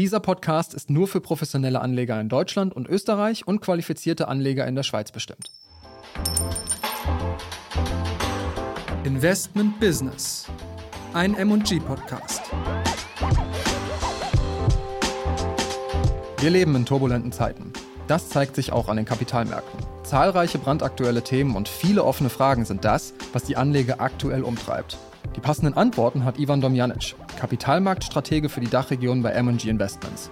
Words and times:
Dieser 0.00 0.20
Podcast 0.20 0.72
ist 0.72 0.88
nur 0.88 1.06
für 1.08 1.20
professionelle 1.20 1.82
Anleger 1.82 2.18
in 2.18 2.30
Deutschland 2.30 2.74
und 2.74 2.88
Österreich 2.88 3.46
und 3.46 3.60
qualifizierte 3.60 4.28
Anleger 4.28 4.66
in 4.66 4.74
der 4.74 4.82
Schweiz 4.82 5.12
bestimmt. 5.12 5.50
Investment 9.04 9.78
Business. 9.78 10.46
Ein 11.12 11.34
MG 11.34 11.80
Podcast. 11.80 12.40
Wir 16.38 16.48
leben 16.48 16.74
in 16.76 16.86
turbulenten 16.86 17.30
Zeiten. 17.30 17.70
Das 18.06 18.30
zeigt 18.30 18.56
sich 18.56 18.72
auch 18.72 18.88
an 18.88 18.96
den 18.96 19.04
Kapitalmärkten. 19.04 19.80
Zahlreiche 20.02 20.56
brandaktuelle 20.56 21.20
Themen 21.20 21.54
und 21.54 21.68
viele 21.68 22.04
offene 22.04 22.30
Fragen 22.30 22.64
sind 22.64 22.86
das, 22.86 23.12
was 23.34 23.42
die 23.44 23.58
Anleger 23.58 24.00
aktuell 24.00 24.44
umtreibt. 24.44 24.96
Die 25.36 25.40
passenden 25.40 25.74
Antworten 25.74 26.24
hat 26.24 26.38
Ivan 26.38 26.62
Domjanic, 26.62 27.14
Kapitalmarktstratege 27.40 28.50
für 28.50 28.60
die 28.60 28.68
Dachregion 28.68 29.22
bei 29.22 29.30
M&G 29.30 29.70
Investments. 29.70 30.30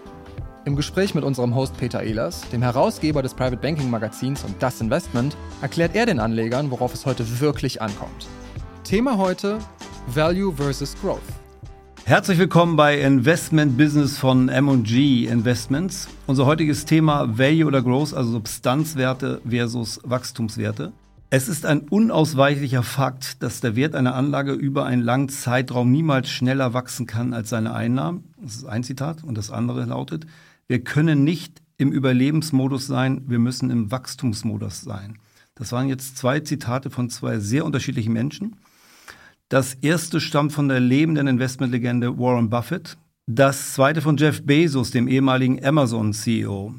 Im 0.66 0.76
Gespräch 0.76 1.14
mit 1.14 1.24
unserem 1.24 1.54
Host 1.54 1.74
Peter 1.78 2.02
Ehlers, 2.02 2.46
dem 2.50 2.60
Herausgeber 2.60 3.22
des 3.22 3.32
Private 3.32 3.56
Banking 3.56 3.88
Magazins 3.88 4.44
und 4.44 4.62
Das 4.62 4.82
Investment, 4.82 5.34
erklärt 5.62 5.96
er 5.96 6.04
den 6.04 6.20
Anlegern, 6.20 6.70
worauf 6.70 6.92
es 6.92 7.06
heute 7.06 7.40
wirklich 7.40 7.80
ankommt. 7.80 8.26
Thema 8.84 9.16
heute 9.16 9.58
Value 10.06 10.52
versus 10.52 10.94
Growth. 11.00 11.22
Herzlich 12.04 12.36
willkommen 12.36 12.76
bei 12.76 13.00
Investment 13.00 13.78
Business 13.78 14.18
von 14.18 14.50
M&G 14.50 15.24
Investments. 15.24 16.08
Unser 16.26 16.44
heutiges 16.44 16.84
Thema 16.84 17.38
Value 17.38 17.64
oder 17.64 17.80
Growth, 17.80 18.12
also 18.12 18.32
Substanzwerte 18.32 19.40
versus 19.48 19.98
Wachstumswerte. 20.04 20.92
Es 21.30 21.46
ist 21.46 21.66
ein 21.66 21.80
unausweichlicher 21.80 22.82
Fakt, 22.82 23.42
dass 23.42 23.60
der 23.60 23.76
Wert 23.76 23.94
einer 23.94 24.14
Anlage 24.14 24.52
über 24.52 24.86
einen 24.86 25.02
langen 25.02 25.28
Zeitraum 25.28 25.92
niemals 25.92 26.30
schneller 26.30 26.72
wachsen 26.72 27.06
kann 27.06 27.34
als 27.34 27.50
seine 27.50 27.74
Einnahmen. 27.74 28.32
Das 28.40 28.56
ist 28.56 28.64
ein 28.64 28.82
Zitat. 28.82 29.24
Und 29.24 29.36
das 29.36 29.50
andere 29.50 29.84
lautet, 29.84 30.26
wir 30.68 30.82
können 30.82 31.24
nicht 31.24 31.60
im 31.76 31.92
Überlebensmodus 31.92 32.86
sein, 32.86 33.24
wir 33.26 33.38
müssen 33.38 33.68
im 33.68 33.90
Wachstumsmodus 33.90 34.80
sein. 34.80 35.18
Das 35.54 35.70
waren 35.70 35.88
jetzt 35.88 36.16
zwei 36.16 36.40
Zitate 36.40 36.88
von 36.88 37.10
zwei 37.10 37.40
sehr 37.40 37.66
unterschiedlichen 37.66 38.14
Menschen. 38.14 38.56
Das 39.50 39.74
erste 39.74 40.20
stammt 40.20 40.54
von 40.54 40.68
der 40.68 40.80
lebenden 40.80 41.26
Investmentlegende 41.26 42.18
Warren 42.18 42.48
Buffett. 42.48 42.96
Das 43.26 43.74
zweite 43.74 44.00
von 44.00 44.16
Jeff 44.16 44.46
Bezos, 44.46 44.92
dem 44.92 45.08
ehemaligen 45.08 45.62
Amazon-CEO. 45.62 46.74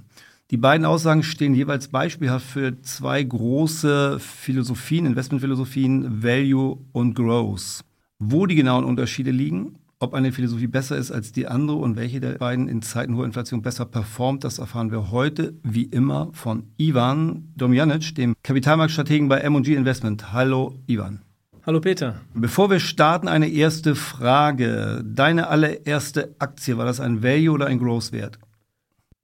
Die 0.52 0.58
beiden 0.58 0.84
Aussagen 0.84 1.22
stehen 1.22 1.54
jeweils 1.54 1.90
beispielhaft 1.90 2.44
für 2.44 2.82
zwei 2.82 3.22
große 3.22 4.18
Philosophien, 4.20 5.06
Investmentphilosophien, 5.06 6.24
Value 6.24 6.80
und 6.92 7.14
Growth. 7.14 7.82
Wo 8.18 8.48
die 8.48 8.56
genauen 8.56 8.84
Unterschiede 8.84 9.30
liegen, 9.30 9.76
ob 10.00 10.16
eine 10.16 10.32
Philosophie 10.32 10.66
besser 10.66 10.98
ist 10.98 11.12
als 11.12 11.32
die 11.32 11.46
andere 11.46 11.78
und 11.78 11.98
welche 11.98 12.20
der 12.20 12.32
beiden 12.40 12.68
in 12.68 12.82
Zeiten 12.82 13.16
hoher 13.16 13.26
Inflation 13.26 13.62
besser 13.62 13.86
performt, 13.86 14.44
das 14.44 14.58
erfahren 14.58 14.90
wir 14.90 15.12
heute 15.12 15.54
wie 15.62 15.84
immer 15.84 16.32
von 16.34 16.64
Ivan 16.78 17.54
Domjanic, 17.56 18.16
dem 18.16 18.34
Kapitalmarktstrategen 18.42 19.30
bei 19.30 19.42
M&G 19.42 19.76
Investment. 19.76 20.34
Hallo 20.34 20.74
Ivan. 20.88 21.22
Hallo 21.64 21.80
Peter. 21.80 22.16
Bevor 22.34 22.72
wir 22.72 22.80
starten, 22.80 23.28
eine 23.28 23.50
erste 23.50 23.94
Frage. 23.94 25.04
Deine 25.06 25.50
allererste 25.50 26.34
Aktie, 26.40 26.76
war 26.80 26.86
das 26.86 27.00
ein 27.00 27.22
Value 27.22 27.52
oder 27.52 27.68
ein 27.68 27.78
Growth-Wert? 27.78 28.40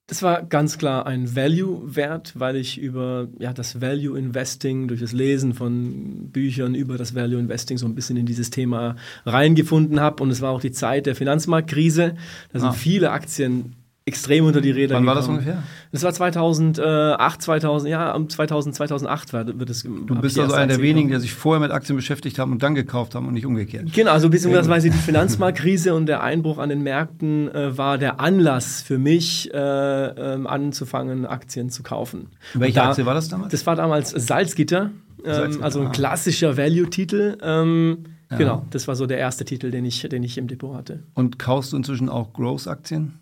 Das 0.07 0.21
war 0.21 0.43
ganz 0.43 0.77
klar 0.77 1.07
ein 1.07 1.35
Value-Wert, 1.35 2.33
weil 2.39 2.57
ich 2.57 2.77
über 2.79 3.27
ja, 3.39 3.53
das 3.53 3.81
Value-Investing, 3.81 4.87
durch 4.87 4.99
das 4.99 5.13
Lesen 5.13 5.55
von 5.55 6.29
Büchern 6.29 6.75
über 6.75 6.97
das 6.97 7.15
Value-Investing 7.15 7.79
so 7.79 7.87
ein 7.87 7.95
bisschen 7.95 8.15
in 8.15 8.27
dieses 8.27 8.51
Thema 8.51 8.97
reingefunden 9.25 9.99
habe. 9.99 10.21
Und 10.21 10.29
es 10.29 10.41
war 10.41 10.51
auch 10.51 10.61
die 10.61 10.71
Zeit 10.71 11.07
der 11.07 11.15
Finanzmarktkrise. 11.15 12.15
Da 12.53 12.59
sind 12.59 12.69
ah. 12.69 12.73
viele 12.73 13.11
Aktien 13.11 13.75
extrem 14.07 14.45
unter 14.45 14.61
die 14.61 14.69
Räder 14.69 14.95
Wann 14.95 15.05
war 15.07 15.15
das 15.15 15.27
ungefähr? 15.27 15.63
Das 15.91 16.03
war 16.03 16.13
2008, 16.13 17.41
2000, 17.41 17.89
ja, 17.89 18.13
um 18.13 18.29
2000, 18.29 18.75
2008 18.75 19.33
war, 19.33 19.59
wird 19.59 19.69
es. 19.71 19.81
Du 19.81 20.15
bist 20.21 20.37
also 20.37 20.53
einer 20.53 20.67
der 20.67 20.81
wenigen, 20.81 21.09
der 21.09 21.19
sich 21.19 21.33
vorher 21.33 21.59
mit 21.59 21.71
Aktien 21.71 21.95
beschäftigt 21.95 22.37
haben 22.37 22.51
und 22.51 22.61
dann 22.61 22.75
gekauft 22.75 23.15
haben 23.15 23.27
und 23.27 23.33
nicht 23.33 23.47
umgekehrt. 23.47 23.91
Genau, 23.93 24.11
also 24.11 24.29
beziehungsweise 24.29 24.91
die 24.91 24.97
Finanzmarktkrise 24.97 25.95
und 25.95 26.05
der 26.05 26.21
Einbruch 26.21 26.59
an 26.59 26.69
den 26.69 26.83
Märkten 26.83 27.49
äh, 27.49 27.75
war 27.77 27.97
der 27.97 28.19
Anlass 28.19 28.83
für 28.83 28.99
mich, 28.99 29.51
äh, 29.51 29.57
äh, 29.57 30.45
anzufangen, 30.45 31.25
Aktien 31.25 31.71
zu 31.71 31.81
kaufen. 31.81 32.27
Welche 32.53 32.75
da, 32.75 32.89
Aktie 32.89 33.07
war 33.07 33.15
das 33.15 33.27
damals? 33.29 33.51
Das 33.51 33.65
war 33.65 33.75
damals 33.75 34.11
Salzgitter, 34.11 34.91
ähm, 35.23 35.33
Salzgitter 35.33 35.65
also 35.65 35.79
ein 35.79 35.87
ah. 35.87 35.91
klassischer 35.91 36.57
Value-Titel. 36.57 37.37
Ähm, 37.41 38.03
ja. 38.29 38.37
Genau, 38.37 38.65
das 38.69 38.87
war 38.87 38.95
so 38.95 39.07
der 39.07 39.17
erste 39.17 39.45
Titel, 39.45 39.71
den 39.71 39.85
ich, 39.85 40.01
den 40.01 40.21
ich 40.21 40.37
im 40.37 40.47
Depot 40.47 40.75
hatte. 40.75 41.03
Und 41.15 41.39
kaufst 41.39 41.73
du 41.73 41.77
inzwischen 41.77 42.09
auch 42.09 42.33
Growth-Aktien? 42.33 43.19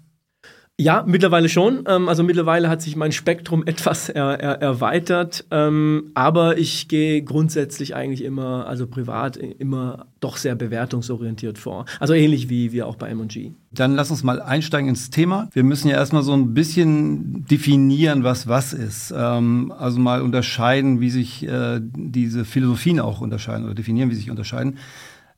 Ja, 0.79 1.03
mittlerweile 1.05 1.49
schon. 1.49 1.83
Ähm, 1.87 2.09
also 2.09 2.23
mittlerweile 2.23 2.67
hat 2.67 2.81
sich 2.81 2.95
mein 2.95 3.11
Spektrum 3.11 3.63
etwas 3.67 4.09
er, 4.09 4.39
er, 4.39 4.61
erweitert. 4.61 5.45
Ähm, 5.51 6.11
aber 6.15 6.57
ich 6.57 6.87
gehe 6.87 7.21
grundsätzlich 7.21 7.95
eigentlich 7.95 8.23
immer, 8.23 8.65
also 8.65 8.87
privat, 8.87 9.37
immer 9.37 10.07
doch 10.19 10.37
sehr 10.37 10.55
bewertungsorientiert 10.55 11.59
vor. 11.59 11.85
Also 11.99 12.15
ähnlich 12.15 12.49
wie 12.49 12.71
wir 12.71 12.87
auch 12.87 12.95
bei 12.95 13.09
M&G. 13.09 13.51
Dann 13.71 13.93
lass 13.93 14.09
uns 14.09 14.23
mal 14.23 14.41
einsteigen 14.41 14.89
ins 14.89 15.11
Thema. 15.11 15.47
Wir 15.53 15.63
müssen 15.63 15.89
ja 15.89 15.95
erstmal 15.95 16.23
so 16.23 16.33
ein 16.33 16.55
bisschen 16.55 17.45
definieren, 17.45 18.23
was 18.23 18.47
was 18.47 18.73
ist. 18.73 19.13
Ähm, 19.15 19.71
also 19.77 19.99
mal 19.99 20.23
unterscheiden, 20.23 20.99
wie 20.99 21.11
sich 21.11 21.47
äh, 21.47 21.81
diese 21.83 22.45
Philosophien 22.45 22.99
auch 22.99 23.21
unterscheiden 23.21 23.65
oder 23.65 23.75
definieren, 23.75 24.09
wie 24.09 24.15
sich 24.15 24.31
unterscheiden. 24.31 24.79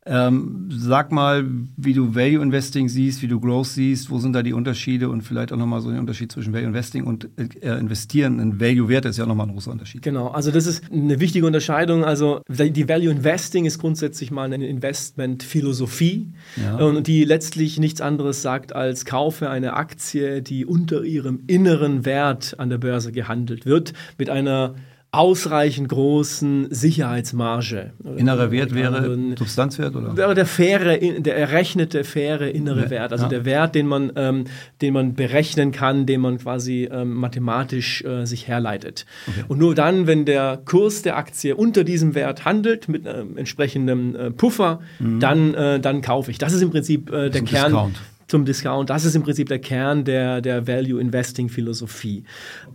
Ähm, 0.07 0.69
sag 0.69 1.11
mal, 1.11 1.45
wie 1.77 1.93
du 1.93 2.13
Value 2.13 2.43
Investing 2.43 2.89
siehst, 2.89 3.23
wie 3.23 3.27
du 3.27 3.39
Growth 3.39 3.69
siehst, 3.69 4.11
wo 4.11 4.19
sind 4.19 4.33
da 4.33 4.43
die 4.43 4.53
Unterschiede 4.53 5.09
und 5.09 5.21
vielleicht 5.21 5.51
auch 5.51 5.57
nochmal 5.57 5.81
so 5.81 5.89
den 5.89 5.99
Unterschied 5.99 6.31
zwischen 6.31 6.53
Value 6.53 6.67
Investing 6.67 7.05
und 7.05 7.27
äh, 7.38 7.79
Investieren 7.79 8.39
in 8.39 8.59
Value-Werte 8.59 9.09
ist 9.09 9.17
ja 9.17 9.25
nochmal 9.25 9.47
ein 9.47 9.53
großer 9.53 9.71
Unterschied. 9.71 10.03
Genau, 10.03 10.27
also 10.27 10.51
das 10.51 10.67
ist 10.67 10.91
eine 10.91 11.19
wichtige 11.19 11.47
Unterscheidung. 11.47 12.03
Also 12.03 12.41
die 12.47 12.88
Value 12.88 13.09
Investing 13.09 13.66
ist 13.66 13.79
grundsätzlich 13.79 14.29
mal 14.29 14.43
eine 14.43 14.67
Investmentphilosophie 14.67 16.33
ja. 16.57 16.75
und 16.75 17.07
die 17.07 17.23
letztlich 17.23 17.79
nichts 17.79 17.99
anderes 17.99 18.43
sagt 18.43 18.75
als 18.75 19.05
kaufe 19.05 19.49
eine 19.49 19.73
Aktie, 19.73 20.43
die 20.43 20.66
unter 20.66 21.03
ihrem 21.03 21.39
inneren 21.47 22.05
Wert 22.05 22.59
an 22.59 22.69
der 22.69 22.77
Börse 22.77 23.11
gehandelt 23.11 23.66
wird, 23.66 23.93
mit 24.19 24.29
einer 24.29 24.75
ausreichend 25.18 25.90
großen 25.90 26.68
Sicherheitsmarge. 26.70 27.94
Innerer 28.18 28.52
Wert 28.52 28.74
wäre 28.74 28.96
also 28.96 29.36
Substanzwert 29.38 29.96
oder? 29.96 30.16
Wäre 30.18 30.36
der 30.36 30.46
faire, 30.46 30.98
der 30.98 31.38
errechnete 31.38 32.03
faire 32.03 32.52
innere 32.52 32.90
Wert, 32.90 33.12
also 33.12 33.26
ja. 33.26 33.30
der 33.30 33.46
Wert, 33.46 33.76
den 33.76 33.88
man, 33.88 34.12
ähm, 34.16 34.46
den 34.81 34.94
man 34.94 35.16
berechnen 35.16 35.72
kann, 35.72 36.06
den 36.06 36.22
man 36.22 36.38
quasi 36.38 36.90
ähm, 36.92 37.14
mathematisch 37.14 38.03
äh, 38.03 38.26
sich 38.26 38.48
herleitet. 38.48 39.06
Okay. 39.28 39.46
Und 39.48 39.59
nur 39.59 39.76
dann, 39.76 40.08
wenn 40.08 40.26
der 40.26 40.59
Kurs 40.66 41.02
der 41.02 41.18
Aktie 41.18 41.56
unter 41.56 41.84
diesem 41.84 42.16
Wert 42.16 42.46
handelt 42.46 42.90
mit 42.90 43.06
ähm, 43.06 43.38
entsprechendem 43.38 44.16
äh, 44.16 44.32
Puffer, 44.32 44.80
mhm. 45.00 45.20
dann, 45.20 45.53
äh, 45.53 45.80
dann 45.80 46.02
kaufe 46.02 46.32
ich. 46.32 46.38
Das 46.38 46.53
ist 46.53 46.62
im 46.62 46.72
Prinzip 46.72 47.12
äh, 47.12 47.30
der 47.30 47.42
Kern. 47.42 47.72
Discount 47.72 48.02
zum 48.28 48.46
Discount. 48.46 48.90
Das 48.90 49.06
ist 49.06 49.16
im 49.16 49.24
Prinzip 49.24 49.50
der 49.50 49.59
Kern 49.59 50.03
der, 50.03 50.41
der 50.41 50.68
Value 50.68 51.00
Investing 51.00 51.50
Philosophie. 51.50 52.24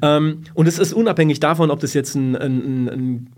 Ähm, 0.02 0.42
und 0.54 0.66
es 0.66 0.78
ist 0.78 0.92
unabhängig 0.92 1.40
davon, 1.40 1.70
ob 1.70 1.80
das 1.80 1.94
jetzt 1.94 2.14
ein, 2.14 2.36
ein, 2.36 2.88
ein 2.88 3.30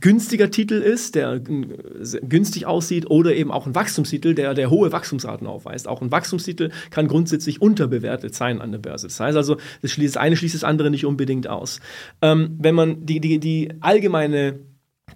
günstiger 0.00 0.50
Titel 0.50 0.74
ist, 0.74 1.14
der 1.14 1.40
günstig 1.40 2.66
aussieht, 2.66 3.10
oder 3.10 3.34
eben 3.34 3.50
auch 3.50 3.66
ein 3.66 3.74
Wachstumstitel, 3.74 4.34
der, 4.34 4.54
der 4.54 4.70
hohe 4.70 4.92
Wachstumsraten 4.92 5.46
aufweist. 5.46 5.88
Auch 5.88 6.02
ein 6.02 6.10
Wachstumstitel 6.10 6.70
kann 6.90 7.08
grundsätzlich 7.08 7.62
unterbewertet 7.62 8.34
sein 8.34 8.60
an 8.60 8.72
der 8.72 8.78
Börse. 8.78 9.06
Das 9.06 9.18
heißt 9.18 9.36
also, 9.36 9.56
das, 9.80 9.90
schließt, 9.92 10.16
das 10.16 10.22
eine 10.22 10.36
schließt 10.36 10.54
das 10.54 10.64
andere 10.64 10.90
nicht 10.90 11.06
unbedingt 11.06 11.48
aus. 11.48 11.80
Ähm, 12.20 12.56
wenn 12.58 12.74
man 12.74 13.06
die, 13.06 13.20
die, 13.20 13.38
die 13.38 13.70
allgemeine 13.80 14.58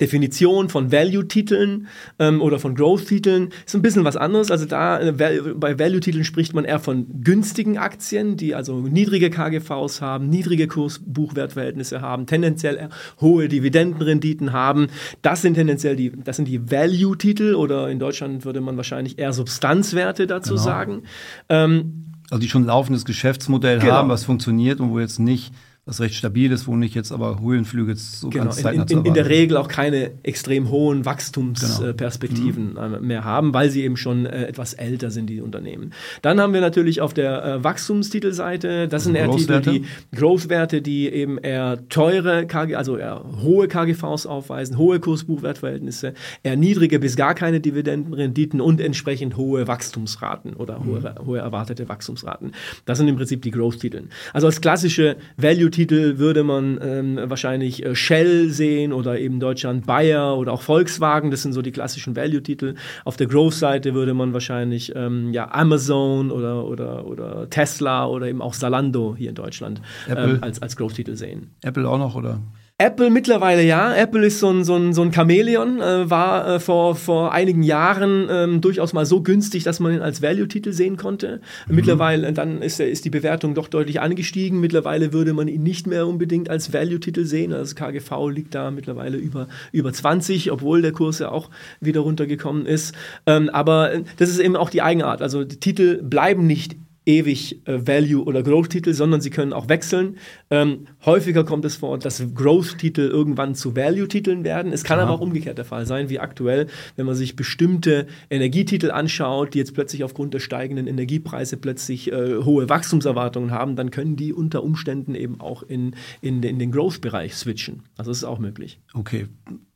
Definition 0.00 0.68
von 0.68 0.92
Value-Titeln 0.92 1.88
ähm, 2.18 2.42
oder 2.42 2.58
von 2.58 2.74
Growth-Titeln 2.74 3.50
ist 3.66 3.74
ein 3.74 3.82
bisschen 3.82 4.04
was 4.04 4.16
anderes. 4.16 4.50
Also 4.50 4.66
da 4.66 5.00
äh, 5.00 5.12
bei 5.12 5.78
Value-Titeln 5.78 6.24
spricht 6.24 6.54
man 6.54 6.64
eher 6.64 6.80
von 6.80 7.06
günstigen 7.22 7.78
Aktien, 7.78 8.36
die 8.36 8.54
also 8.54 8.80
niedrige 8.80 9.30
KGVs 9.30 10.00
haben, 10.00 10.28
niedrige 10.28 10.66
Kurs-Buchwertverhältnisse 10.66 12.00
haben, 12.00 12.26
tendenziell 12.26 12.88
hohe 13.20 13.48
Dividendenrenditen 13.48 14.52
haben. 14.52 14.88
Das 15.22 15.42
sind 15.42 15.54
tendenziell 15.54 15.96
die, 15.96 16.12
das 16.12 16.36
sind 16.36 16.46
die 16.46 16.70
Value-Titel 16.70 17.54
oder 17.54 17.90
in 17.90 17.98
Deutschland 17.98 18.44
würde 18.44 18.60
man 18.60 18.76
wahrscheinlich 18.76 19.18
eher 19.18 19.32
Substanzwerte 19.32 20.26
dazu 20.26 20.54
genau. 20.54 20.62
sagen. 20.62 21.02
Ähm, 21.48 22.04
also 22.30 22.40
die 22.40 22.48
schon 22.48 22.62
ein 22.62 22.66
laufendes 22.66 23.04
Geschäftsmodell 23.04 23.78
genau. 23.78 23.92
haben, 23.92 24.08
was 24.08 24.24
funktioniert 24.24 24.80
und 24.80 24.90
wo 24.90 24.98
jetzt 24.98 25.18
nicht 25.18 25.52
was 25.86 26.00
recht 26.00 26.14
stabil 26.14 26.50
ist, 26.50 26.66
wo 26.66 26.76
nicht 26.76 26.94
jetzt 26.94 27.12
aber 27.12 27.40
Höhenflüge 27.42 27.94
so 27.94 28.30
genau. 28.30 28.44
ganz 28.44 28.62
zeitnah 28.62 28.84
in, 28.84 29.00
in, 29.00 29.04
in 29.04 29.14
der 29.14 29.28
Regel 29.28 29.58
auch 29.58 29.68
keine 29.68 30.12
extrem 30.22 30.70
hohen 30.70 31.04
Wachstumsperspektiven 31.04 32.74
genau. 32.74 33.00
mhm. 33.00 33.06
mehr 33.06 33.24
haben, 33.24 33.52
weil 33.52 33.68
sie 33.68 33.82
eben 33.82 33.98
schon 33.98 34.24
äh, 34.24 34.46
etwas 34.46 34.72
älter 34.72 35.10
sind, 35.10 35.28
die 35.28 35.42
Unternehmen. 35.42 35.92
Dann 36.22 36.40
haben 36.40 36.54
wir 36.54 36.62
natürlich 36.62 37.02
auf 37.02 37.12
der 37.12 37.44
äh, 37.44 37.64
Wachstumstitelseite, 37.64 38.88
das 38.88 39.04
sind 39.04 39.14
eher 39.14 39.30
Titel, 39.30 39.60
die 39.60 39.84
Growth-Werte, 40.16 40.80
die 40.80 41.08
eben 41.08 41.36
eher 41.36 41.86
teure, 41.90 42.46
KG, 42.46 42.76
also 42.76 42.96
eher 42.96 43.22
hohe 43.42 43.68
KGVs 43.68 44.24
aufweisen, 44.24 44.78
hohe 44.78 45.00
Kursbuchwertverhältnisse, 45.00 46.14
eher 46.42 46.56
niedrige 46.56 46.98
bis 46.98 47.14
gar 47.14 47.34
keine 47.34 47.60
Dividendenrenditen 47.60 48.62
und 48.62 48.80
entsprechend 48.80 49.36
hohe 49.36 49.68
Wachstumsraten 49.68 50.54
oder 50.54 50.78
mhm. 50.78 50.86
hohe, 50.86 51.14
hohe 51.26 51.38
erwartete 51.40 51.90
Wachstumsraten. 51.90 52.52
Das 52.86 52.96
sind 52.96 53.08
im 53.08 53.16
Prinzip 53.16 53.42
die 53.42 53.50
Growth-Titel. 53.50 54.04
Also 54.32 54.46
als 54.46 54.62
klassische 54.62 55.16
Value 55.36 55.73
Titel 55.74 56.18
würde 56.18 56.44
man 56.44 56.78
ähm, 56.82 57.18
wahrscheinlich 57.24 57.84
äh, 57.84 57.94
Shell 57.94 58.50
sehen 58.50 58.92
oder 58.92 59.18
eben 59.18 59.40
Deutschland 59.40 59.86
Bayer 59.86 60.36
oder 60.38 60.52
auch 60.52 60.62
Volkswagen. 60.62 61.30
Das 61.30 61.42
sind 61.42 61.52
so 61.52 61.62
die 61.62 61.72
klassischen 61.72 62.16
Value-Titel. 62.16 62.74
Auf 63.04 63.16
der 63.16 63.26
Growth-Seite 63.26 63.92
würde 63.94 64.14
man 64.14 64.32
wahrscheinlich 64.32 64.92
ähm, 64.94 65.32
ja, 65.32 65.52
Amazon 65.52 66.30
oder, 66.30 66.64
oder, 66.64 67.06
oder 67.06 67.50
Tesla 67.50 68.06
oder 68.06 68.28
eben 68.28 68.40
auch 68.40 68.54
Salando 68.54 69.14
hier 69.16 69.30
in 69.30 69.34
Deutschland 69.34 69.82
ähm, 70.08 70.38
als, 70.40 70.62
als 70.62 70.76
Growth-Titel 70.76 71.16
sehen. 71.16 71.50
Apple 71.62 71.88
auch 71.88 71.98
noch, 71.98 72.14
oder? 72.14 72.40
Apple 72.76 73.08
mittlerweile 73.08 73.62
ja. 73.62 73.94
Apple 73.94 74.26
ist 74.26 74.40
so 74.40 74.50
ein, 74.50 74.64
so 74.64 74.74
ein, 74.74 74.94
so 74.94 75.02
ein 75.02 75.12
Chamäleon, 75.12 75.80
äh, 75.80 76.10
war 76.10 76.56
äh, 76.56 76.58
vor, 76.58 76.96
vor 76.96 77.32
einigen 77.32 77.62
Jahren 77.62 78.26
ähm, 78.28 78.60
durchaus 78.60 78.92
mal 78.92 79.06
so 79.06 79.22
günstig, 79.22 79.62
dass 79.62 79.78
man 79.78 79.94
ihn 79.94 80.02
als 80.02 80.22
Value-Titel 80.22 80.72
sehen 80.72 80.96
konnte. 80.96 81.40
Mhm. 81.68 81.76
Mittlerweile, 81.76 82.32
dann 82.32 82.62
ist, 82.62 82.80
ist 82.80 83.04
die 83.04 83.10
Bewertung 83.10 83.54
doch 83.54 83.68
deutlich 83.68 84.00
angestiegen. 84.00 84.58
Mittlerweile 84.58 85.12
würde 85.12 85.34
man 85.34 85.46
ihn 85.46 85.62
nicht 85.62 85.86
mehr 85.86 86.08
unbedingt 86.08 86.50
als 86.50 86.72
Value-Titel 86.72 87.26
sehen. 87.26 87.52
Also 87.52 87.76
KGV 87.76 88.28
liegt 88.30 88.56
da 88.56 88.72
mittlerweile 88.72 89.18
über, 89.18 89.46
über 89.70 89.92
20, 89.92 90.50
obwohl 90.50 90.82
der 90.82 90.90
Kurs 90.90 91.20
ja 91.20 91.30
auch 91.30 91.50
wieder 91.80 92.00
runtergekommen 92.00 92.66
ist. 92.66 92.92
Ähm, 93.26 93.50
aber 93.50 93.92
das 94.16 94.30
ist 94.30 94.40
eben 94.40 94.56
auch 94.56 94.70
die 94.70 94.82
Eigenart. 94.82 95.22
Also 95.22 95.44
die 95.44 95.60
Titel 95.60 96.02
bleiben 96.02 96.48
nicht 96.48 96.74
ewig 97.06 97.66
äh, 97.66 97.86
Value- 97.86 98.24
oder 98.24 98.42
Growth-Titel, 98.42 98.94
sondern 98.94 99.20
sie 99.20 99.30
können 99.30 99.52
auch 99.52 99.68
wechseln. 99.68 100.16
Ähm, 100.50 100.86
häufiger 101.04 101.44
kommt 101.44 101.64
es 101.64 101.76
vor, 101.76 101.98
dass 101.98 102.22
Growth-Titel 102.34 103.02
irgendwann 103.02 103.54
zu 103.54 103.76
Value-Titeln 103.76 104.44
werden. 104.44 104.72
Es 104.72 104.84
kann 104.84 104.98
ja. 104.98 105.04
aber 105.04 105.12
auch 105.12 105.20
umgekehrt 105.20 105.58
der 105.58 105.64
Fall 105.64 105.86
sein, 105.86 106.08
wie 106.08 106.18
aktuell, 106.18 106.66
wenn 106.96 107.06
man 107.06 107.14
sich 107.14 107.36
bestimmte 107.36 108.06
Energietitel 108.30 108.90
anschaut, 108.90 109.54
die 109.54 109.58
jetzt 109.58 109.74
plötzlich 109.74 110.04
aufgrund 110.04 110.34
der 110.34 110.40
steigenden 110.40 110.86
Energiepreise 110.86 111.56
plötzlich 111.56 112.10
äh, 112.10 112.42
hohe 112.42 112.68
Wachstumserwartungen 112.68 113.50
haben, 113.50 113.76
dann 113.76 113.90
können 113.90 114.16
die 114.16 114.32
unter 114.32 114.62
Umständen 114.62 115.14
eben 115.14 115.40
auch 115.40 115.62
in, 115.62 115.94
in, 116.20 116.42
in 116.42 116.58
den 116.58 116.72
Growth-Bereich 116.72 117.34
switchen. 117.34 117.82
Also 117.96 118.10
das 118.10 118.18
ist 118.18 118.24
auch 118.24 118.38
möglich. 118.38 118.80
Okay, 118.94 119.26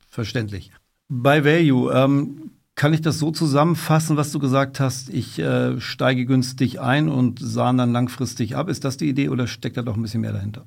verständlich. 0.08 0.70
Bei 1.08 1.44
Value, 1.44 1.92
ähm, 1.92 2.50
kann 2.78 2.94
ich 2.94 3.02
das 3.02 3.18
so 3.18 3.32
zusammenfassen, 3.32 4.16
was 4.16 4.30
du 4.30 4.38
gesagt 4.38 4.78
hast? 4.78 5.10
Ich 5.10 5.38
äh, 5.40 5.80
steige 5.80 6.24
günstig 6.24 6.80
ein 6.80 7.08
und 7.08 7.40
sah 7.40 7.72
dann 7.72 7.92
langfristig 7.92 8.54
ab. 8.54 8.68
Ist 8.68 8.84
das 8.84 8.96
die 8.96 9.08
Idee 9.08 9.28
oder 9.28 9.48
steckt 9.48 9.76
da 9.76 9.82
doch 9.82 9.96
ein 9.96 10.02
bisschen 10.02 10.20
mehr 10.20 10.32
dahinter? 10.32 10.64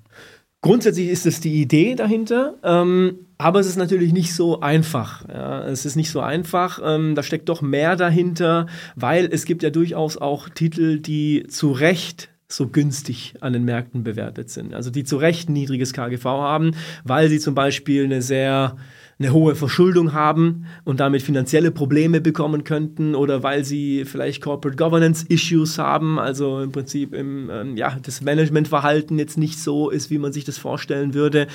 Grundsätzlich 0.62 1.08
ist 1.08 1.26
es 1.26 1.40
die 1.40 1.62
Idee 1.62 1.96
dahinter, 1.96 2.56
ähm, 2.64 3.16
aber 3.38 3.62
es 3.62 3.66
ist 3.66 3.78
natürlich 3.78 4.12
nicht 4.12 4.36
so 4.36 4.60
einfach. 4.60 5.28
Ja. 5.28 5.64
Es 5.64 5.86
ist 5.86 5.96
nicht 5.96 6.12
so 6.12 6.20
einfach, 6.20 6.80
ähm, 6.84 7.16
da 7.16 7.24
steckt 7.24 7.48
doch 7.50 7.62
mehr 7.62 7.96
dahinter, 7.96 8.68
weil 8.96 9.30
es 9.32 9.46
gibt 9.46 9.64
ja 9.64 9.70
durchaus 9.70 10.18
auch 10.18 10.50
Titel, 10.50 11.00
die 11.00 11.46
zu 11.48 11.72
Recht 11.72 12.30
so 12.50 12.68
günstig 12.68 13.36
an 13.40 13.54
den 13.54 13.64
Märkten 13.64 14.04
bewertet 14.04 14.50
sind. 14.50 14.74
Also 14.74 14.92
die 14.92 15.06
zu 15.06 15.16
Recht 15.16 15.50
niedriges 15.50 15.94
KGV 15.94 16.26
haben, 16.26 16.76
weil 17.06 17.30
sie 17.30 17.40
zum 17.40 17.56
Beispiel 17.56 18.04
eine 18.04 18.22
sehr 18.22 18.76
eine 19.22 19.34
hohe 19.34 19.56
Verschuldung 19.56 20.14
haben 20.14 20.66
und 20.84 21.00
damit 21.00 21.22
finanzielle 21.22 21.72
Probleme 21.72 22.22
bekommen 22.22 22.64
könnten 22.64 23.14
oder 23.14 23.44
weil 23.44 23.64
sie 23.64 24.04
vielleicht 24.06 24.42
Corporate 24.42 24.76
Governance 24.76 25.26
Issues 25.28 25.78
haben, 25.78 26.18
also 26.18 26.62
im 26.62 26.72
Prinzip 26.72 27.14
im, 27.14 27.50
ähm, 27.52 27.78
ja, 27.78 27.98
das 28.02 28.22
Managementverhalten 28.22 29.20
jetzt 29.20 29.38
nicht 29.38 29.60
so 29.60 29.90
ist, 29.90 30.10
wie 30.10 30.18
man 30.18 30.34
sich 30.34 30.44
das 30.44 30.58
vorstellen 30.58 31.14
würde, 31.14 31.48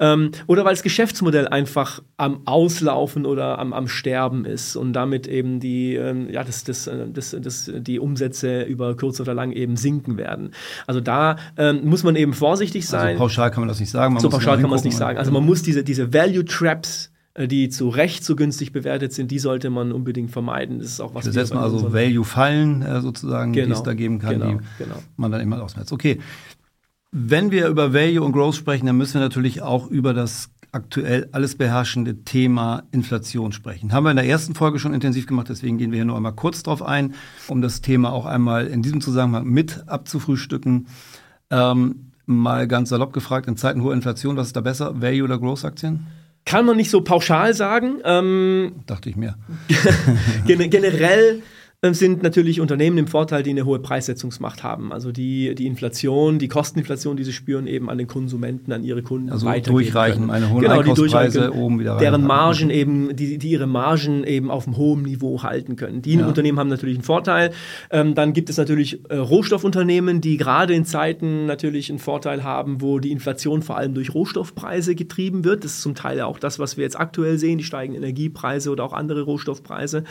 ähm, 0.00 0.32
oder 0.48 0.64
weil 0.64 0.72
das 0.72 0.82
Geschäftsmodell 0.82 1.46
einfach 1.46 2.02
am 2.16 2.40
Auslaufen 2.44 3.24
oder 3.24 3.58
am, 3.60 3.72
am 3.72 3.86
Sterben 3.86 4.44
ist 4.44 4.74
und 4.74 4.92
damit 4.92 5.28
eben 5.28 5.60
die, 5.60 5.94
ähm, 5.94 6.28
ja, 6.28 6.42
das, 6.42 6.64
das, 6.64 6.88
äh, 6.88 7.06
das, 7.12 7.36
das, 7.40 7.70
die 7.72 8.00
Umsätze 8.00 8.62
über 8.62 8.96
kurz 8.96 9.20
oder 9.20 9.34
lang 9.34 9.52
eben 9.52 9.76
sinken 9.76 10.16
werden. 10.16 10.50
Also 10.88 11.00
da 11.00 11.36
ähm, 11.56 11.82
muss 11.84 12.02
man 12.02 12.16
eben 12.16 12.32
vorsichtig 12.32 12.82
also 12.82 12.96
sein. 12.96 13.06
Also 13.08 13.18
pauschal 13.18 13.50
kann 13.52 13.60
man 13.60 13.68
das 13.68 13.78
nicht 13.78 13.90
sagen. 13.90 14.14
Man 14.14 14.22
so 14.22 14.28
pauschal 14.28 14.60
kann 14.60 14.70
man 14.70 14.78
es 14.78 14.84
nicht 14.84 14.96
sagen. 14.96 15.18
Also 15.18 15.30
man 15.30 15.44
muss 15.44 15.62
diese, 15.62 15.84
diese 15.84 16.12
Value 16.12 16.44
Traps 16.44 17.11
die 17.38 17.70
zu 17.70 17.88
Recht 17.88 18.24
so 18.24 18.36
günstig 18.36 18.72
bewertet 18.72 19.12
sind, 19.12 19.30
die 19.30 19.38
sollte 19.38 19.70
man 19.70 19.92
unbedingt 19.92 20.30
vermeiden. 20.30 20.80
Das 20.80 20.88
ist 20.88 21.00
auch 21.00 21.14
was 21.14 21.24
wir 21.24 21.32
setzen 21.32 21.54
wir 21.54 21.62
also 21.62 21.92
Value-Fallen 21.92 22.82
äh, 22.82 23.00
sozusagen, 23.00 23.52
genau, 23.52 23.66
die 23.66 23.72
es 23.72 23.82
da 23.82 23.94
geben 23.94 24.18
kann, 24.18 24.34
genau, 24.34 24.50
die 24.52 24.58
genau. 24.78 24.96
man 25.16 25.32
dann 25.32 25.40
immer 25.40 25.62
ausmerzt. 25.62 25.92
Okay. 25.92 26.18
Wenn 27.10 27.50
wir 27.50 27.68
über 27.68 27.92
Value 27.92 28.22
und 28.22 28.32
Growth 28.32 28.56
sprechen, 28.56 28.86
dann 28.86 28.96
müssen 28.96 29.14
wir 29.14 29.20
natürlich 29.20 29.62
auch 29.62 29.88
über 29.88 30.14
das 30.14 30.50
aktuell 30.72 31.28
alles 31.32 31.56
beherrschende 31.56 32.24
Thema 32.24 32.84
Inflation 32.90 33.52
sprechen. 33.52 33.92
Haben 33.92 34.04
wir 34.04 34.10
in 34.10 34.16
der 34.16 34.26
ersten 34.26 34.54
Folge 34.54 34.78
schon 34.78 34.94
intensiv 34.94 35.26
gemacht, 35.26 35.48
deswegen 35.50 35.76
gehen 35.76 35.90
wir 35.90 35.96
hier 35.96 36.06
nur 36.06 36.16
einmal 36.16 36.34
kurz 36.34 36.62
drauf 36.62 36.82
ein, 36.82 37.14
um 37.48 37.60
das 37.60 37.82
Thema 37.82 38.12
auch 38.12 38.24
einmal 38.24 38.66
in 38.66 38.80
diesem 38.80 39.02
Zusammenhang 39.02 39.46
mit 39.46 39.86
abzufrühstücken. 39.86 40.86
Ähm, 41.50 42.12
mal 42.24 42.66
ganz 42.66 42.88
salopp 42.88 43.12
gefragt, 43.12 43.48
in 43.48 43.58
Zeiten 43.58 43.82
hoher 43.82 43.92
Inflation, 43.92 44.36
was 44.36 44.48
ist 44.48 44.56
da 44.56 44.62
besser, 44.62 45.02
Value 45.02 45.24
oder 45.24 45.38
Growth-Aktien? 45.38 46.06
Kann 46.44 46.66
man 46.66 46.76
nicht 46.76 46.90
so 46.90 47.02
pauschal 47.02 47.54
sagen. 47.54 47.98
Ähm, 48.04 48.72
Dachte 48.86 49.08
ich 49.08 49.16
mir. 49.16 49.36
generell 50.46 51.42
sind 51.90 52.22
natürlich 52.22 52.60
Unternehmen 52.60 52.96
im 52.96 53.06
Vorteil, 53.08 53.42
die 53.42 53.50
eine 53.50 53.64
hohe 53.64 53.80
Preissetzungsmacht 53.80 54.62
haben. 54.62 54.92
Also 54.92 55.10
die, 55.10 55.52
die 55.56 55.66
Inflation, 55.66 56.38
die 56.38 56.46
Kosteninflation, 56.46 57.16
die 57.16 57.24
sie 57.24 57.32
spüren, 57.32 57.66
eben 57.66 57.90
an 57.90 57.98
den 57.98 58.06
Konsumenten, 58.06 58.70
an 58.70 58.84
ihre 58.84 59.02
Kunden 59.02 59.30
also 59.30 59.50
durchreichen, 59.50 60.30
eine 60.30 60.48
hohe 60.48 60.60
genau, 60.60 60.78
Einkaufspreise 60.78 61.52
oben 61.52 61.80
wieder 61.80 61.94
rein. 61.94 61.98
Deren 61.98 62.22
Margen 62.24 62.70
eben, 62.70 63.16
die, 63.16 63.36
die 63.36 63.50
ihre 63.50 63.66
Margen 63.66 64.22
eben 64.22 64.48
auf 64.48 64.68
einem 64.68 64.76
hohen 64.76 65.02
Niveau 65.02 65.42
halten 65.42 65.74
können. 65.74 66.02
Die 66.02 66.14
ja. 66.14 66.24
Unternehmen 66.24 66.60
haben 66.60 66.68
natürlich 66.68 66.94
einen 66.94 67.04
Vorteil. 67.04 67.50
Ähm, 67.90 68.14
dann 68.14 68.32
gibt 68.32 68.48
es 68.48 68.58
natürlich 68.58 69.00
äh, 69.08 69.16
Rohstoffunternehmen, 69.16 70.20
die 70.20 70.36
gerade 70.36 70.74
in 70.74 70.84
Zeiten 70.84 71.46
natürlich 71.46 71.90
einen 71.90 71.98
Vorteil 71.98 72.44
haben, 72.44 72.80
wo 72.80 73.00
die 73.00 73.10
Inflation 73.10 73.60
vor 73.60 73.76
allem 73.76 73.94
durch 73.94 74.14
Rohstoffpreise 74.14 74.94
getrieben 74.94 75.42
wird. 75.42 75.64
Das 75.64 75.72
ist 75.72 75.82
zum 75.82 75.96
Teil 75.96 76.20
auch 76.20 76.38
das, 76.38 76.60
was 76.60 76.76
wir 76.76 76.84
jetzt 76.84 76.98
aktuell 76.98 77.38
sehen, 77.38 77.58
die 77.58 77.64
steigenden 77.64 78.04
Energiepreise 78.04 78.70
oder 78.70 78.84
auch 78.84 78.92
andere 78.92 79.22
Rohstoffpreise. 79.22 80.04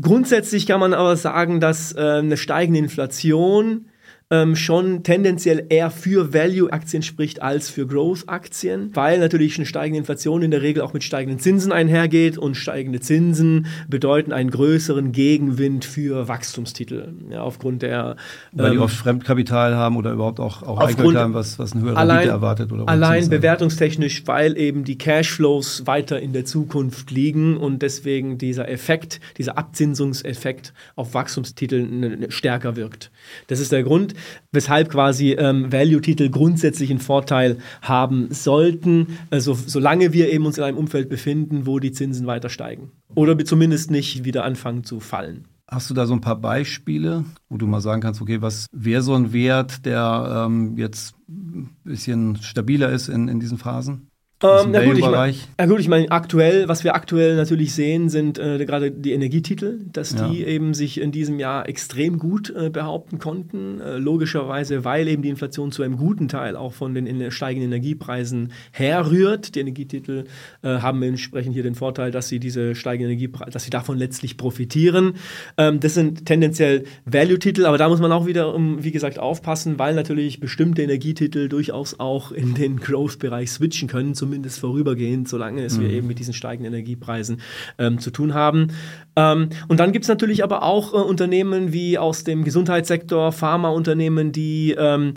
Grundsätzlich 0.00 0.66
kann 0.66 0.80
man 0.80 0.94
aber 0.94 1.16
sagen, 1.16 1.60
dass 1.60 1.94
äh, 1.94 2.00
eine 2.00 2.36
steigende 2.36 2.78
Inflation 2.78 3.86
ähm, 4.32 4.56
schon 4.56 5.02
tendenziell 5.02 5.66
eher 5.68 5.90
für 5.90 6.32
Value-Aktien 6.32 7.02
spricht 7.02 7.42
als 7.42 7.68
für 7.68 7.86
Growth-Aktien, 7.86 8.90
weil 8.94 9.18
natürlich 9.18 9.58
eine 9.58 9.66
steigende 9.66 9.98
Inflation 9.98 10.40
in 10.40 10.50
der 10.50 10.62
Regel 10.62 10.82
auch 10.82 10.94
mit 10.94 11.04
steigenden 11.04 11.38
Zinsen 11.38 11.70
einhergeht 11.70 12.38
und 12.38 12.54
steigende 12.54 13.00
Zinsen 13.00 13.66
bedeuten 13.88 14.32
einen 14.32 14.50
größeren 14.50 15.12
Gegenwind 15.12 15.84
für 15.84 16.28
Wachstumstitel. 16.28 17.12
Ja, 17.28 17.42
aufgrund 17.42 17.82
der. 17.82 18.16
Weil 18.52 18.68
ähm, 18.68 18.72
die 18.72 18.78
oft 18.78 18.96
Fremdkapital 18.96 19.76
haben 19.76 19.98
oder 19.98 20.12
überhaupt 20.12 20.40
auch, 20.40 20.62
auch 20.62 20.78
Eigenkapital 20.78 21.24
haben, 21.24 21.34
was, 21.34 21.58
was 21.58 21.74
eine 21.74 21.82
höhere 21.82 21.98
allein, 21.98 22.16
Rendite 22.16 22.32
erwartet. 22.32 22.72
Oder 22.72 22.88
allein 22.88 23.28
bewertungstechnisch, 23.28 24.26
weil 24.26 24.56
eben 24.56 24.84
die 24.84 24.96
Cashflows 24.96 25.86
weiter 25.86 26.20
in 26.20 26.32
der 26.32 26.46
Zukunft 26.46 27.10
liegen 27.10 27.58
und 27.58 27.82
deswegen 27.82 28.38
dieser 28.38 28.70
Effekt, 28.70 29.20
dieser 29.36 29.58
Abzinsungseffekt 29.58 30.72
auf 30.96 31.12
Wachstumstitel 31.12 32.30
stärker 32.30 32.76
wirkt. 32.76 33.10
Das 33.48 33.60
ist 33.60 33.72
der 33.72 33.82
Grund 33.82 34.14
weshalb 34.52 34.90
quasi 34.90 35.32
ähm, 35.32 35.72
Value-Titel 35.72 36.30
grundsätzlich 36.30 36.90
einen 36.90 37.00
Vorteil 37.00 37.58
haben 37.80 38.28
sollten, 38.30 39.18
also 39.30 39.54
solange 39.54 40.12
wir 40.12 40.30
eben 40.32 40.46
uns 40.46 40.58
in 40.58 40.64
einem 40.64 40.78
Umfeld 40.78 41.08
befinden, 41.08 41.66
wo 41.66 41.78
die 41.78 41.92
Zinsen 41.92 42.26
weiter 42.26 42.48
steigen. 42.48 42.92
Oder 43.14 43.38
zumindest 43.44 43.90
nicht 43.90 44.24
wieder 44.24 44.44
anfangen 44.44 44.84
zu 44.84 45.00
fallen. 45.00 45.46
Hast 45.70 45.88
du 45.88 45.94
da 45.94 46.06
so 46.06 46.12
ein 46.12 46.20
paar 46.20 46.36
Beispiele, 46.36 47.24
wo 47.48 47.56
du 47.56 47.66
mal 47.66 47.80
sagen 47.80 48.02
kannst, 48.02 48.20
okay, 48.20 48.42
was 48.42 48.66
wäre 48.72 49.00
so 49.00 49.14
ein 49.14 49.32
Wert, 49.32 49.86
der 49.86 50.44
ähm, 50.46 50.76
jetzt 50.76 51.14
ein 51.28 51.70
bisschen 51.82 52.36
stabiler 52.36 52.90
ist 52.90 53.08
in, 53.08 53.28
in 53.28 53.40
diesen 53.40 53.56
Phasen? 53.56 54.08
Ähm, 54.42 54.70
na 54.72 54.84
gut, 54.84 54.98
ich 54.98 55.08
mein, 55.08 55.34
ja 55.58 55.66
gut, 55.66 55.80
ich 55.80 55.88
meine, 55.88 56.10
aktuell, 56.10 56.68
was 56.68 56.84
wir 56.84 56.94
aktuell 56.94 57.36
natürlich 57.36 57.72
sehen, 57.74 58.08
sind 58.08 58.38
äh, 58.38 58.64
gerade 58.64 58.90
die 58.90 59.12
Energietitel, 59.12 59.80
dass 59.92 60.12
ja. 60.12 60.28
die 60.28 60.44
eben 60.44 60.74
sich 60.74 61.00
in 61.00 61.12
diesem 61.12 61.38
Jahr 61.38 61.68
extrem 61.68 62.18
gut 62.18 62.50
äh, 62.50 62.70
behaupten 62.70 63.18
konnten. 63.18 63.80
Äh, 63.80 63.98
logischerweise, 63.98 64.84
weil 64.84 65.08
eben 65.08 65.22
die 65.22 65.28
Inflation 65.28 65.70
zu 65.70 65.82
einem 65.82 65.96
guten 65.96 66.28
Teil 66.28 66.56
auch 66.56 66.72
von 66.72 66.94
den 66.94 67.30
steigenden 67.30 67.70
Energiepreisen 67.70 68.52
herrührt. 68.72 69.54
Die 69.54 69.60
Energietitel 69.60 70.24
äh, 70.62 70.68
haben 70.68 71.02
entsprechend 71.02 71.54
hier 71.54 71.62
den 71.62 71.74
Vorteil, 71.74 72.10
dass 72.10 72.28
sie 72.28 72.40
diese 72.40 72.74
steigenden 72.74 73.12
Energiepreise, 73.12 73.50
dass 73.50 73.64
sie 73.64 73.70
davon 73.70 73.96
letztlich 73.96 74.36
profitieren. 74.36 75.14
Ähm, 75.56 75.80
das 75.80 75.94
sind 75.94 76.26
tendenziell 76.26 76.84
Value-Titel, 77.04 77.64
aber 77.64 77.78
da 77.78 77.88
muss 77.88 78.00
man 78.00 78.10
auch 78.12 78.26
wieder, 78.26 78.54
um, 78.54 78.82
wie 78.82 78.92
gesagt, 78.92 79.18
aufpassen, 79.18 79.78
weil 79.78 79.94
natürlich 79.94 80.40
bestimmte 80.40 80.82
Energietitel 80.82 81.48
durchaus 81.48 82.00
auch 82.00 82.32
in 82.32 82.54
den 82.54 82.78
Growth-Bereich 82.78 83.50
switchen 83.50 83.88
können, 83.88 84.14
zum 84.14 84.31
zumindest 84.32 84.60
vorübergehend, 84.60 85.28
solange 85.28 85.62
es 85.62 85.76
mhm. 85.76 85.82
wir 85.82 85.90
eben 85.90 86.06
mit 86.06 86.18
diesen 86.18 86.32
steigenden 86.32 86.72
Energiepreisen 86.72 87.42
ähm, 87.76 87.98
zu 87.98 88.10
tun 88.10 88.32
haben. 88.32 88.68
Ähm, 89.14 89.50
und 89.68 89.78
dann 89.78 89.92
gibt 89.92 90.06
es 90.06 90.08
natürlich 90.08 90.42
aber 90.42 90.62
auch 90.62 90.94
äh, 90.94 90.96
Unternehmen 90.96 91.74
wie 91.74 91.98
aus 91.98 92.24
dem 92.24 92.44
Gesundheitssektor, 92.44 93.30
Pharmaunternehmen, 93.30 94.32
die 94.32 94.74
ähm, 94.78 95.12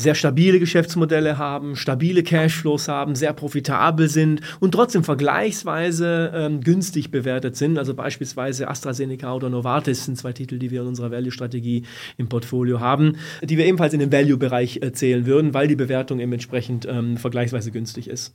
sehr 0.00 0.14
stabile 0.14 0.58
Geschäftsmodelle 0.58 1.36
haben, 1.36 1.76
stabile 1.76 2.22
Cashflows 2.22 2.88
haben, 2.88 3.14
sehr 3.14 3.34
profitabel 3.34 4.08
sind 4.08 4.40
und 4.58 4.72
trotzdem 4.72 5.04
vergleichsweise 5.04 6.32
ähm, 6.34 6.60
günstig 6.62 7.10
bewertet 7.10 7.56
sind. 7.56 7.76
Also 7.76 7.94
beispielsweise 7.94 8.68
AstraZeneca 8.68 9.34
oder 9.34 9.50
Novartis 9.50 10.06
sind 10.06 10.16
zwei 10.16 10.32
Titel, 10.32 10.58
die 10.58 10.70
wir 10.70 10.82
in 10.82 10.88
unserer 10.88 11.10
Value-Strategie 11.10 11.84
im 12.16 12.28
Portfolio 12.28 12.80
haben, 12.80 13.16
die 13.42 13.58
wir 13.58 13.66
ebenfalls 13.66 13.92
in 13.92 14.00
den 14.00 14.10
Value-Bereich 14.10 14.80
äh, 14.80 14.92
zählen 14.92 15.26
würden, 15.26 15.52
weil 15.52 15.68
die 15.68 15.76
Bewertung 15.76 16.18
eben 16.20 16.32
entsprechend 16.32 16.86
ähm, 16.86 17.18
vergleichsweise 17.18 17.70
günstig 17.70 18.08
ist. 18.08 18.34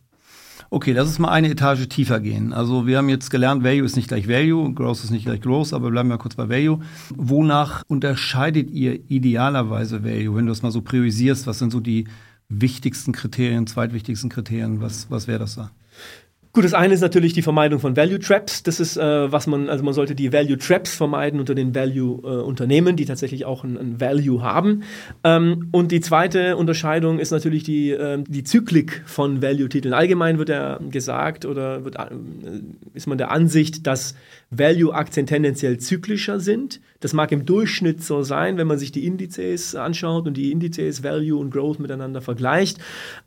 Okay, 0.70 0.94
lass 0.94 1.08
uns 1.08 1.20
mal 1.20 1.29
eine 1.29 1.50
Etage 1.50 1.88
tiefer 1.88 2.20
gehen. 2.20 2.51
Also 2.51 2.88
wir 2.88 2.98
haben 2.98 3.10
jetzt 3.10 3.29
gelernt, 3.29 3.63
Value 3.63 3.86
ist 3.86 3.96
nicht 3.96 4.08
gleich 4.08 4.27
Value, 4.27 4.74
Growth 4.74 5.03
ist 5.03 5.12
nicht 5.12 5.25
gleich 5.25 5.41
Growth, 5.41 5.74
aber 5.74 5.91
bleiben 5.91 6.10
wir 6.10 6.17
kurz 6.17 6.36
bei 6.36 6.50
Value. 6.50 6.79
Wonach 7.15 7.84
unterscheidet 7.88 8.72
ihr 8.72 9.00
idealerweise 9.10 10.03
Value, 10.03 10.36
wenn 10.36 10.46
du 10.46 10.51
das 10.51 10.63
mal 10.63 10.72
so 10.72 10.82
priorisierst? 10.82 11.46
Was 11.48 11.60
sind 11.60 11.72
so 11.72 11.79
die 11.79 12.08
wichtigsten 12.50 13.12
Kriterien, 13.12 13.67
zweitwichtigsten 13.67 14.29
Kriterien? 14.29 14.82
Was, 14.82 15.10
was 15.10 15.27
wäre 15.27 15.39
das 15.39 15.55
da? 15.55 15.72
Gut, 16.56 16.64
das 16.64 16.74
eine 16.74 16.94
ist 16.94 17.02
natürlich 17.02 17.34
die 17.34 17.42
Vermeidung 17.42 17.82
von 17.82 17.98
Value 17.98 18.18
Traps. 18.18 18.64
Das 18.64 18.80
ist, 18.80 18.96
äh, 18.96 19.30
was 19.30 19.46
man, 19.46 19.68
also 19.68 19.84
man 19.84 19.94
sollte 19.94 20.16
die 20.16 20.32
Value 20.32 20.58
Traps 20.58 20.96
vermeiden 20.96 21.42
unter 21.42 21.54
den 21.54 21.76
Value 21.76 22.22
äh, 22.24 22.94
die 22.96 23.04
tatsächlich 23.04 23.44
auch 23.44 23.66
ein, 23.66 23.78
ein 23.78 24.00
Value 24.00 24.42
haben. 24.42 24.84
Ähm, 25.26 25.68
und 25.74 25.92
die 25.92 26.00
zweite 26.00 26.56
Unterscheidung 26.56 27.20
ist 27.20 27.32
natürlich 27.32 27.64
die, 27.64 27.92
äh, 27.92 28.24
die 28.26 28.46
Zyklik 28.46 29.04
von 29.06 29.42
Value 29.42 29.68
Titeln. 29.68 29.94
Allgemein 29.94 30.38
wird 30.38 30.48
ja 30.48 30.80
gesagt 30.90 31.44
oder 31.44 31.84
wird, 31.84 31.98
äh, 31.98 32.06
ist 32.94 33.08
man 33.08 33.18
der 33.18 33.32
Ansicht, 33.32 33.86
dass 33.86 34.16
Value-Aktien 34.58 35.26
tendenziell 35.26 35.78
zyklischer 35.78 36.40
sind. 36.40 36.82
Das 37.00 37.14
mag 37.14 37.32
im 37.32 37.46
Durchschnitt 37.46 38.04
so 38.04 38.24
sein, 38.24 38.58
wenn 38.58 38.68
man 38.68 38.78
sich 38.78 38.92
die 38.92 39.06
Indizes 39.06 39.76
anschaut 39.76 40.28
und 40.28 40.36
die 40.36 40.52
Indizes 40.52 41.04
Value 41.04 41.38
und 41.40 41.52
Growth 41.52 41.80
miteinander 41.80 42.22
vergleicht. 42.22 42.80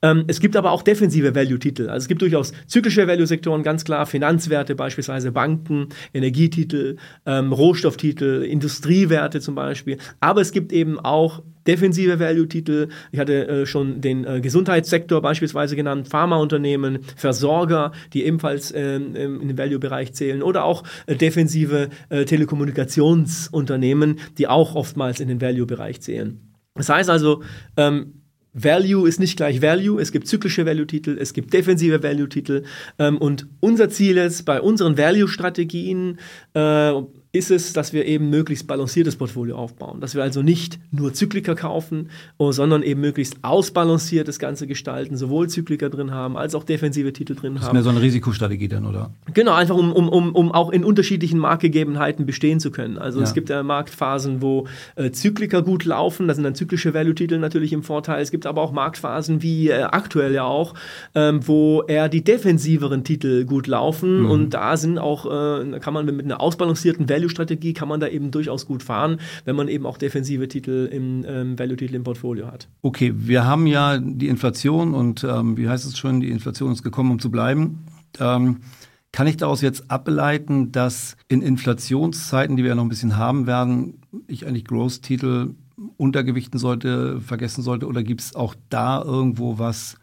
Ähm, 0.03 0.25
es 0.27 0.41
gibt 0.41 0.57
aber 0.57 0.73
auch 0.73 0.83
defensive 0.83 1.35
Value-Titel. 1.35 1.89
Also 1.89 2.05
es 2.05 2.09
gibt 2.09 2.23
durchaus 2.23 2.53
zyklische 2.67 3.07
Value-Sektoren, 3.07 3.63
ganz 3.63 3.85
klar, 3.85 4.07
Finanzwerte, 4.07 4.75
beispielsweise 4.75 5.33
Banken, 5.33 5.89
Energietitel, 6.13 6.97
ähm, 7.27 7.53
Rohstofftitel, 7.53 8.43
Industriewerte 8.43 9.41
zum 9.41 9.55
Beispiel. 9.55 9.99
Aber 10.21 10.41
es 10.41 10.53
gibt 10.53 10.73
eben 10.73 10.99
auch 10.99 11.43
defensive 11.69 12.19
Value-Titel. 12.19 12.89
Ich 13.13 13.21
hatte 13.21 13.47
äh, 13.47 13.67
schon 13.67 14.01
den 14.01 14.25
äh, 14.25 14.41
Gesundheitssektor 14.41 15.23
beispielsweise 15.23 15.77
genannt, 15.77 16.09
Pharmaunternehmen, 16.09 17.01
Versorger, 17.17 17.93
die 18.13 18.25
ebenfalls 18.25 18.73
ähm, 18.75 19.15
in 19.15 19.47
den 19.49 19.59
Value-Bereich 19.59 20.15
zählen 20.15 20.43
oder 20.43 20.65
auch 20.65 20.83
äh, 21.07 21.15
defensive 21.15 21.91
äh, 22.09 22.25
Telekommunikationsunternehmen, 22.25 24.19
die 24.39 24.49
auch 24.49 24.75
oftmals 24.75 25.21
in 25.21 25.29
den 25.29 25.41
Value-Bereich 25.41 26.01
zählen. 26.01 26.41
Das 26.75 26.89
heißt 26.89 27.11
also, 27.11 27.43
ähm, 27.77 28.15
Value 28.55 29.07
ist 29.07 29.21
nicht 29.21 29.37
gleich 29.37 29.63
Value. 29.63 30.01
Es 30.01 30.11
gibt 30.11 30.27
zyklische 30.27 30.67
Value-Titel, 30.67 31.19
es 31.21 31.33
gibt 31.33 31.53
defensive 31.53 32.03
Value-Titel. 32.03 32.65
Ähm, 32.99 33.19
und 33.19 33.47
unser 33.61 33.89
Ziel 33.89 34.17
ist 34.17 34.45
bei 34.45 34.61
unseren 34.61 34.97
Value-Strategien, 34.97 36.19
äh, 36.55 36.93
ist 37.33 37.51
es, 37.51 37.75
dass 37.75 37.93
wir 37.93 38.07
eben 38.07 38.31
möglichst 38.31 38.67
balanciertes 38.67 39.17
Portfolio 39.17 39.57
aufbauen. 39.57 40.01
Dass 40.01 40.15
wir 40.15 40.23
also 40.23 40.43
nicht 40.43 40.79
nur 40.91 41.13
Zykliker 41.13 41.55
kaufen, 41.55 42.09
oh, 42.39 42.53
sondern 42.53 42.83
eben 42.83 43.03
möglichst 43.03 43.37
ausbalanciert 43.43 44.29
das 44.29 44.39
Ganze 44.39 44.67
gestalten, 44.67 45.17
sowohl 45.17 45.49
Zykliker 45.49 45.91
drin 45.91 46.11
haben, 46.11 46.39
als 46.39 46.55
auch 46.55 46.65
defensive 46.65 47.13
Titel 47.13 47.35
drin 47.35 47.51
haben. 47.51 47.57
Das 47.57 47.67
ist 47.67 47.73
mehr 47.75 47.83
so 47.83 47.91
eine 47.91 48.01
Risikostrategie 48.01 48.69
dann, 48.69 48.87
oder? 48.87 49.11
Genau, 49.35 49.53
einfach 49.53 49.77
um, 49.77 49.93
um, 49.93 50.09
um, 50.09 50.35
um 50.35 50.53
auch 50.53 50.71
in 50.71 50.85
unterschiedlichen 50.85 51.39
Marktgegebenheiten 51.39 52.25
bestehen 52.25 52.61
zu 52.61 52.71
können. 52.71 52.97
Also 52.97 53.19
ja. 53.19 53.25
es 53.25 53.35
gibt 53.35 53.51
ja 53.51 53.63
Marktphasen, 53.63 54.41
wo 54.41 54.67
äh, 54.97 55.11
Zykliker 55.11 55.63
gut 55.63 55.85
laufen, 55.85 56.29
da 56.29 56.35
sind 56.35 56.45
dann 56.45 56.55
zyklische 56.55 56.95
Value-Titel 56.95 57.39
natürlich 57.39 57.75
im 57.75 57.83
Vorteil. 57.83 58.23
Es 58.23 58.31
gibt 58.31 58.47
aber 58.47 58.63
auch 58.63 58.73
Marktphasen, 58.73 59.43
wie 59.43 59.69
äh, 59.69 59.83
aktuell 59.83 60.33
ja 60.33 60.45
auch, 60.45 60.73
ähm, 61.15 61.47
wo 61.47 61.83
eher 61.83 62.09
die 62.09 62.25
defensiveren 62.25 63.05
Titel 63.05 63.45
gut 63.45 63.67
laufen 63.67 64.23
mhm. 64.23 64.31
und 64.31 64.51
da 64.55 64.79
sind 64.79 64.99
auch, 64.99 65.27
äh, 65.27 65.71
da 65.71 65.79
kann 65.79 65.93
man 65.93 66.07
mit 66.07 66.25
einer 66.25 66.41
ausbalancierten 66.41 67.09
Value 67.09 67.18
Value-Strategie 67.19 67.73
kann 67.73 67.89
man 67.89 68.01
da 68.01 68.09
eben 68.09 68.31
durchaus 68.31 68.67
gut 68.67 68.83
fahren, 68.83 69.21
wenn 69.45 69.57
man 69.57 69.69
eben 69.69 69.87
auch 69.87 69.99
defensive 69.99 70.49
Titel 70.49 70.89
im 70.91 71.25
ähm, 71.27 71.59
Value-Titel 71.59 71.95
im 71.95 72.05
Portfolio 72.05 72.47
hat. 72.47 72.69
Okay, 72.83 73.13
wir 73.17 73.45
haben 73.45 73.67
ja 73.67 73.99
die 73.99 74.29
Inflation 74.29 74.95
und 74.95 75.25
ähm, 75.25 75.57
wie 75.57 75.69
heißt 75.69 75.85
es 75.85 75.99
schon, 75.99 76.21
die 76.21 76.31
Inflation 76.31 76.73
ist 76.73 76.83
gekommen, 76.83 77.11
um 77.11 77.19
zu 77.19 77.31
bleiben. 77.31 77.85
Ähm, 78.21 78.59
kann 79.11 79.27
ich 79.27 79.37
daraus 79.37 79.63
jetzt 79.63 79.91
ableiten, 79.91 80.71
dass 80.71 81.17
in 81.29 81.43
Inflationszeiten, 81.43 82.57
die 82.57 82.63
wir 82.63 82.71
ja 82.71 82.75
noch 82.75 82.85
ein 82.85 82.91
bisschen 82.91 83.17
haben 83.17 83.47
werden, 83.47 84.01
ich 84.27 84.47
eigentlich 84.47 84.67
Growth-Titel 84.67 85.55
untergewichten 85.97 86.59
sollte, 86.59 87.21
vergessen 87.21 87.63
sollte? 87.63 87.87
Oder 87.87 88.03
gibt 88.03 88.21
es 88.21 88.35
auch 88.35 88.55
da 88.69 89.03
irgendwo 89.03 89.59
was, 89.59 89.97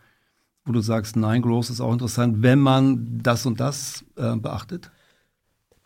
wo 0.65 0.72
du 0.72 0.81
sagst, 0.81 1.15
nein, 1.15 1.41
Growth 1.41 1.69
ist 1.69 1.81
auch 1.81 1.93
interessant, 1.93 2.41
wenn 2.41 2.60
man 2.60 3.19
das 3.22 3.45
und 3.45 3.60
das 3.60 4.03
äh, 4.17 4.36
beachtet? 4.36 4.91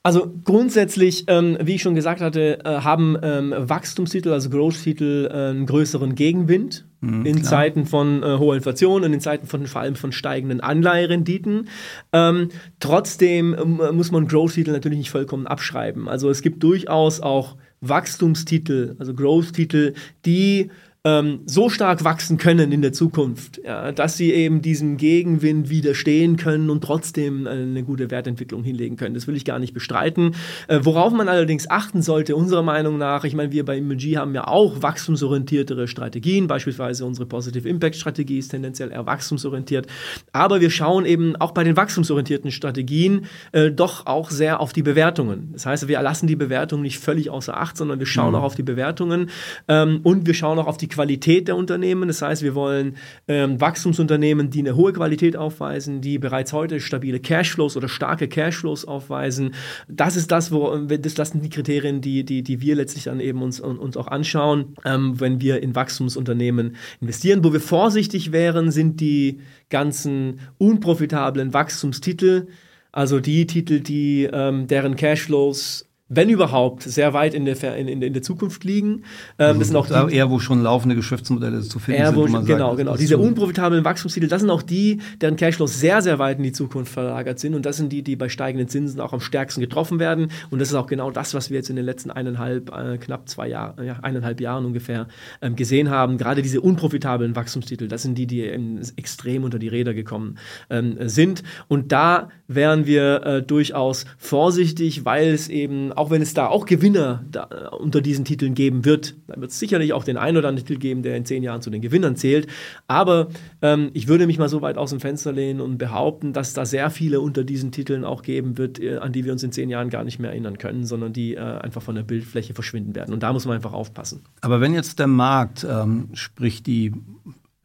Also 0.02 0.34
grundsätzlich, 0.46 1.26
ähm, 1.28 1.58
wie 1.62 1.76
ich 1.76 1.82
schon 1.82 1.94
gesagt 1.94 2.22
hatte, 2.22 2.60
äh, 2.64 2.70
haben 2.70 3.18
ähm, 3.22 3.54
Wachstumstitel, 3.58 4.32
also 4.32 4.50
Growth-Titel, 4.50 5.30
äh, 5.30 5.50
einen 5.50 5.66
größeren 5.66 6.16
Gegenwind 6.16 6.86
mhm, 7.02 7.26
in 7.26 7.36
klar. 7.40 7.50
Zeiten 7.50 7.86
von 7.86 8.24
äh, 8.24 8.38
hoher 8.38 8.56
Inflation 8.56 9.04
und 9.04 9.12
in 9.12 9.20
Zeiten 9.20 9.46
von 9.46 9.68
vor 9.68 9.82
allem 9.82 9.96
von 9.96 10.14
steigenden 10.14 10.62
Anleiherenditen. 10.62 11.68
Ähm, 12.14 12.48
trotzdem 12.80 13.54
ähm, 13.60 13.82
muss 13.94 14.12
man 14.12 14.28
Growth-Titel 14.28 14.72
natürlich 14.72 15.00
nicht 15.00 15.12
vollkommen 15.12 15.48
abschreiben. 15.48 16.08
Also 16.08 16.30
es 16.30 16.42
gibt 16.42 16.64
durchaus 16.64 17.20
auch 17.20 17.58
Wachstumstitel, 17.82 18.96
also 19.00 19.14
Growth-Titel, 19.14 19.96
die 20.26 20.72
ähm, 21.10 21.42
so 21.46 21.70
stark 21.70 22.04
wachsen 22.04 22.38
können 22.38 22.72
in 22.72 22.82
der 22.82 22.94
Zukunft, 22.94 23.60
ja, 23.64 23.92
dass 23.92 24.18
sie 24.18 24.32
eben 24.32 24.62
diesem 24.62 24.98
Gegenwind 24.98 25.70
widerstehen 25.70 26.38
können 26.38 26.70
und 26.70 26.84
trotzdem 26.84 27.48
eine 27.48 27.84
gute 27.84 28.12
Wertentwicklung 28.12 28.64
hinlegen 28.64 28.96
können. 28.96 29.16
Das 29.16 29.28
will 29.28 29.36
ich 29.36 29.46
gar 29.46 29.60
nicht 29.60 29.74
bestreiten. 29.74 30.36
Äh, 30.68 30.80
worauf 30.84 31.14
man 31.14 31.28
allerdings 31.28 31.70
achten 31.70 32.02
sollte, 32.02 32.36
unserer 32.36 32.64
Meinung 32.64 32.98
nach, 32.98 33.24
ich 33.24 33.36
meine, 33.36 33.52
wir 33.52 33.66
bei 33.66 33.78
MG 33.78 34.18
haben 34.18 34.36
ja 34.36 34.48
auch 34.48 34.82
wachstumsorientiertere 34.82 35.88
Strategien, 35.88 36.48
beispielsweise 36.48 37.06
unsere 37.06 37.26
Positive 37.26 37.68
Impact 37.68 37.96
Strategie 37.96 38.38
ist 38.38 38.50
tendenziell 38.50 38.92
eher 38.92 39.06
wachstumsorientiert, 39.06 39.88
aber 40.32 40.62
wir 40.62 40.70
schauen 40.70 41.06
eben 41.06 41.36
auch 41.36 41.52
bei 41.52 41.64
den 41.64 41.76
wachstumsorientierten 41.76 42.52
Strategien 42.52 43.26
äh, 43.52 43.72
doch 43.72 44.06
auch 44.06 44.30
sehr 44.30 44.60
auf 44.60 44.74
die 44.74 44.84
Bewertungen. 44.84 45.50
Das 45.54 45.66
heißt, 45.66 45.88
wir 45.88 46.02
lassen 46.02 46.28
die 46.28 46.36
Bewertungen 46.36 46.84
nicht 46.84 47.00
völlig 47.00 47.30
außer 47.30 47.58
Acht, 47.60 47.78
sondern 47.78 48.00
wir 48.00 48.06
schauen 48.06 48.30
mhm. 48.30 48.36
auch 48.36 48.44
auf 48.44 48.56
die 48.56 48.64
Bewertungen 48.64 49.30
ähm, 49.68 50.02
und 50.04 50.28
wir 50.28 50.34
schauen 50.34 50.60
auch 50.60 50.68
auf 50.68 50.78
die 50.78 50.88
Qualität 50.88 50.99
der 51.06 51.56
Unternehmen. 51.56 52.08
Das 52.08 52.22
heißt, 52.22 52.44
wir 52.44 52.56
wollen 52.56 52.98
ähm, 53.28 53.60
Wachstumsunternehmen, 53.60 54.50
die 54.50 54.60
eine 54.60 54.76
hohe 54.76 54.94
Qualität 54.94 55.36
aufweisen, 55.36 56.02
die 56.02 56.20
bereits 56.20 56.54
heute 56.54 56.80
stabile 56.80 57.20
Cashflows 57.20 57.78
oder 57.78 57.90
starke 57.90 58.28
Cashflows 58.28 58.86
aufweisen. 58.86 59.54
Das 59.88 60.16
ist 60.16 60.32
das, 60.32 60.52
wo 60.52 60.76
das, 60.78 61.14
das 61.14 61.30
sind 61.30 61.44
die 61.44 61.50
Kriterien, 61.50 62.02
die, 62.02 62.24
die, 62.24 62.44
die 62.44 62.62
wir 62.62 62.76
letztlich 62.76 63.06
dann 63.06 63.20
eben 63.20 63.42
uns, 63.42 63.60
uns 63.60 63.98
auch 63.98 64.08
anschauen, 64.08 64.76
ähm, 64.86 65.20
wenn 65.20 65.42
wir 65.42 65.62
in 65.62 65.76
Wachstumsunternehmen 65.76 66.76
investieren. 67.02 67.44
Wo 67.44 67.54
wir 67.54 67.62
vorsichtig 67.62 68.32
wären, 68.32 68.72
sind 68.72 69.00
die 69.02 69.40
ganzen 69.70 70.40
unprofitablen 70.58 71.54
Wachstumstitel, 71.54 72.48
also 72.92 73.20
die 73.20 73.46
Titel, 73.46 73.82
die 73.82 74.28
ähm, 74.32 74.68
deren 74.68 74.96
Cashflows 74.96 75.89
wenn 76.10 76.30
überhaupt, 76.30 76.82
sehr 76.84 77.14
weit 77.14 77.36
in 77.36 77.46
der, 77.46 77.78
in, 77.78 77.88
in, 77.88 78.02
in 78.02 78.14
der 78.14 78.24
Zukunft 78.24 78.64
liegen. 78.64 79.04
Ähm, 79.38 79.46
also 79.48 79.60
das 79.60 79.68
sind 79.68 79.78
auch 79.78 80.08
die, 80.08 80.16
eher, 80.16 80.30
wo 80.32 80.40
schon 80.40 80.64
laufende 80.64 80.96
Geschäftsmodelle 80.96 81.62
zu 81.62 81.78
finden 81.78 82.06
sind. 82.06 82.16
Wo, 82.16 82.24
genau, 82.24 82.70
sagt, 82.70 82.78
genau. 82.78 82.98
Diese 82.98 83.20
unprofitablen 83.20 83.86
Wachstumstitel, 83.86 84.28
das 84.28 84.42
sind 84.42 84.50
auch 84.50 84.64
die, 84.64 85.02
deren 85.22 85.36
Cashflows 85.36 85.80
sehr, 85.80 86.02
sehr 86.02 86.18
weit 86.18 86.38
in 86.38 86.44
die 86.44 86.52
Zukunft 86.52 86.92
verlagert 86.92 87.40
sind. 87.40 87.54
Und 87.54 87.66
das 87.66 87.78
sind 87.78 87.94
die, 87.94 88.02
die 88.02 88.16
bei 88.16 88.28
steigenden 88.28 88.68
Zinsen 88.68 89.00
auch 89.00 89.14
am 89.14 89.20
stärksten 89.20 89.62
getroffen 89.62 90.00
werden. 90.00 90.32
Und 90.50 90.60
das 90.60 90.70
ist 90.70 90.76
auch 90.76 90.88
genau 90.88 91.12
das, 91.12 91.36
was 91.36 91.52
wir 91.52 91.58
jetzt 91.58 91.70
in 91.70 91.76
den 91.76 91.86
letzten 91.86 92.10
eineinhalb, 92.10 92.76
äh, 92.76 92.98
knapp 92.98 93.30
zwei 93.30 93.48
Jahren, 93.48 93.86
ja, 93.86 94.00
eineinhalb 94.02 94.42
Jahren 94.42 94.66
ungefähr 94.66 95.08
ähm, 95.42 95.56
gesehen 95.56 95.92
haben. 95.92 96.18
Gerade 96.18 96.42
diese 96.42 96.60
unprofitablen 96.62 97.36
Wachstumstitel, 97.36 97.88
das 97.88 98.02
sind 98.02 98.18
die, 98.18 98.26
die 98.26 98.50
extrem 98.96 99.44
unter 99.44 99.60
die 99.60 99.68
Räder 99.68 99.94
gekommen 99.94 100.40
ähm, 100.72 100.98
sind. 101.08 101.44
Und 101.68 101.92
da 101.92 102.30
wären 102.48 102.88
wir 102.88 103.24
äh, 103.26 103.44
durchaus 103.44 104.06
vorsichtig, 104.18 105.06
weil 105.06 105.30
es 105.30 105.50
eben 105.50 105.92
auch 106.00 106.10
wenn 106.12 106.22
es 106.22 106.34
da 106.34 106.48
auch 106.48 106.66
Gewinner 106.66 107.26
da, 107.30 107.50
äh, 107.52 107.76
unter 107.76 108.00
diesen 108.00 108.24
Titeln 108.24 108.54
geben 108.54 108.86
wird, 108.86 109.16
dann 109.28 109.42
wird 109.42 109.52
es 109.52 109.60
sicherlich 109.60 109.92
auch 109.92 110.06
den 110.06 110.16
einen 110.16 110.38
oder 110.38 110.48
anderen 110.48 110.66
Titel 110.66 110.80
geben, 110.80 111.04
der 111.04 111.18
in 111.18 111.26
zehn 111.26 111.44
Jahren 111.44 111.62
zu 111.62 111.70
den 111.70 111.82
Gewinnern 111.82 112.16
zählt. 112.16 112.48
Aber 112.88 113.28
ähm, 113.62 113.90
ich 113.94 114.08
würde 114.08 114.26
mich 114.26 114.40
mal 114.40 114.48
so 114.48 114.62
weit 114.62 114.78
aus 114.78 114.92
dem 114.92 115.02
Fenster 115.02 115.34
lehnen 115.34 115.60
und 115.60 115.78
behaupten, 115.78 116.32
dass 116.32 116.54
da 116.54 116.66
sehr 116.66 116.90
viele 116.90 117.20
unter 117.20 117.44
diesen 117.44 117.74
Titeln 117.74 118.06
auch 118.06 118.22
geben 118.22 118.58
wird, 118.58 118.80
äh, 118.80 118.98
an 118.98 119.12
die 119.12 119.26
wir 119.26 119.34
uns 119.34 119.44
in 119.44 119.52
zehn 119.52 119.70
Jahren 119.70 119.90
gar 119.90 120.06
nicht 120.06 120.20
mehr 120.20 120.32
erinnern 120.32 120.58
können, 120.58 120.86
sondern 120.86 121.12
die 121.12 121.36
äh, 121.36 121.40
einfach 121.40 121.82
von 121.82 121.96
der 121.96 122.04
Bildfläche 122.04 122.54
verschwinden 122.54 122.96
werden. 122.96 123.14
Und 123.14 123.22
da 123.22 123.34
muss 123.34 123.46
man 123.46 123.56
einfach 123.56 123.74
aufpassen. 123.74 124.22
Aber 124.40 124.62
wenn 124.62 124.74
jetzt 124.74 125.00
der 125.00 125.08
Markt, 125.08 125.68
ähm, 125.70 126.08
sprich 126.14 126.64
die 126.64 126.94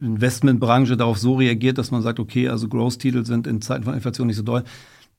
Investmentbranche 0.01 0.97
darauf 0.97 1.17
so 1.17 1.35
reagiert, 1.35 1.77
dass 1.77 1.91
man 1.91 2.01
sagt, 2.01 2.19
okay, 2.19 2.49
also 2.49 2.67
Growth-Titel 2.67 3.23
sind 3.23 3.47
in 3.47 3.61
Zeiten 3.61 3.85
von 3.85 3.93
Inflation 3.93 4.27
nicht 4.27 4.35
so 4.35 4.43
doll, 4.43 4.65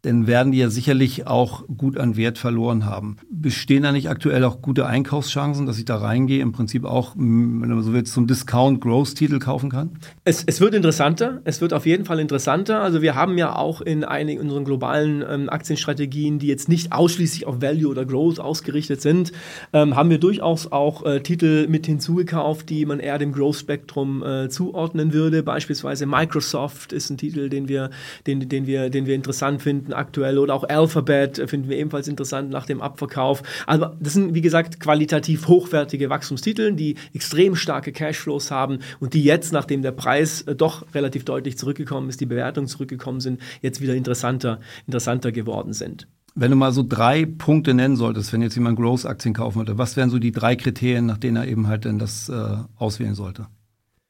dann 0.07 0.27
werden 0.27 0.53
die 0.53 0.59
ja 0.59 0.71
sicherlich 0.71 1.27
auch 1.27 1.65
gut 1.77 1.99
an 1.99 2.17
Wert 2.17 2.39
verloren 2.39 2.87
haben. 2.87 3.17
Bestehen 3.29 3.83
da 3.83 3.91
nicht 3.91 4.09
aktuell 4.09 4.45
auch 4.45 4.63
gute 4.63 4.87
Einkaufschancen, 4.87 5.67
dass 5.67 5.79
ich 5.79 5.85
da 5.85 5.97
reingehe, 5.97 6.41
im 6.41 6.53
Prinzip 6.53 6.85
auch, 6.85 7.17
wenn 7.17 7.59
man 7.59 7.83
so 7.83 7.93
will, 7.93 8.05
zum 8.05 8.29
Discount-Growth-Titel 8.29 9.41
kaufen 9.41 9.69
kann? 9.69 9.99
Es, 10.25 10.45
es, 10.45 10.61
wird 10.61 10.75
interessanter. 10.75 11.41
Es 11.45 11.61
wird 11.61 11.73
auf 11.73 11.87
jeden 11.87 12.05
Fall 12.05 12.21
interessanter. 12.21 12.83
Also 12.83 13.03
wir 13.03 13.17
haben 13.17 13.37
ja 13.37 13.57
auch 13.57 13.81
in 13.81 14.05
einigen 14.05 14.41
unseren 14.41 14.65
globalen 14.65 15.25
ähm, 15.29 15.49
Aktienstrategien, 15.49 16.39
die 16.39 16.47
jetzt 16.47 16.69
nicht 16.69 16.93
ausschließlich 16.93 17.47
auf 17.47 17.61
Value 17.61 17.91
oder 17.91 18.05
Growth 18.05 18.39
ausgerichtet 18.39 19.01
sind, 19.01 19.33
ähm, 19.73 19.97
haben 19.97 20.11
wir 20.11 20.19
durchaus 20.19 20.71
auch 20.71 21.05
äh, 21.05 21.21
Titel 21.21 21.67
mit 21.69 21.87
hinzugekauft, 21.87 22.71
die 22.71 22.87
man 22.87 23.01
eher 23.01 23.19
dem 23.19 23.33
Growth-Spektrum 23.33 24.23
äh, 24.23 24.49
zuordnen 24.51 25.13
würde. 25.13 25.43
Beispielsweise 25.43 26.07
Microsoft 26.07 26.93
ist 26.93 27.11
ein 27.11 27.19
Titel, 27.19 27.49
den 27.49 27.69
wir, 27.69 27.91
den, 28.29 28.49
den 28.49 28.67
wir, 28.69 28.89
den 28.89 29.07
wir 29.07 29.17
interessant 29.17 29.63
finden 29.63 29.96
aktuell 29.97 30.39
oder 30.39 30.55
auch 30.55 30.69
Alphabet 30.69 31.43
finden 31.49 31.69
wir 31.69 31.77
ebenfalls 31.77 32.09
interessant 32.09 32.51
nach 32.51 32.67
dem 32.67 32.81
Abverkauf. 32.81 33.43
Also 33.67 33.87
das 34.01 34.13
sind, 34.13 34.35
wie 34.35 34.41
gesagt, 34.41 34.81
qualitativ 34.81 35.49
hochwertige 35.49 36.11
Wachstumstitel, 36.11 36.73
die 36.73 36.97
extrem 37.15 37.57
starke 37.57 37.93
Cashflows 37.93 38.51
haben 38.51 38.79
und 39.01 39.15
die 39.15 39.25
jetzt, 39.25 39.53
nachdem 39.53 39.83
der 39.83 39.93
Preis 39.93 40.43
äh, 40.43 40.55
doch 40.55 40.87
relativ 40.95 41.25
deutlich 41.25 41.59
zurückgekommen 41.59 42.09
ist, 42.09 42.21
die 42.21 42.27
Bewertungen 42.27 42.69
zurückgekommen 42.69 43.21
sind, 43.21 43.41
jetzt 43.63 43.81
wieder 43.81 43.95
interessanter, 43.95 44.61
interessanter 44.87 45.33
geworden 45.33 45.73
sind. 45.73 46.09
Wenn 46.39 46.51
du 46.51 46.57
mal 46.57 46.73
so 46.73 46.85
drei 46.87 47.25
Punkte 47.25 47.73
nennen 47.73 47.97
solltest, 47.97 48.31
wenn 48.33 48.43
jetzt 48.43 48.55
jemand 48.57 48.79
Growth-Aktien 48.79 49.33
kaufen 49.33 49.57
würde, 49.57 49.79
was 49.79 49.97
wären 49.97 50.11
so 50.11 50.19
die 50.19 50.33
drei 50.33 50.55
Kriterien, 50.55 51.07
nach 51.07 51.17
denen 51.17 51.37
er 51.37 51.49
eben 51.49 51.67
halt 51.67 51.87
dann 51.87 51.99
das 51.99 52.29
äh, 52.29 52.57
auswählen 52.77 53.15
sollte? 53.15 53.47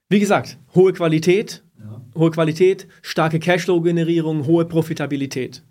Wie 0.09 0.19
gesagt, 0.19 0.59
hohe 0.75 0.93
Qualität, 0.93 1.63
ja. 1.79 2.01
hohe 2.17 2.33
Qualität, 2.33 2.89
starke 3.03 3.39
Cashflow-Generierung, 3.39 4.47
hohe 4.47 4.65
Profitabilität. 4.65 5.63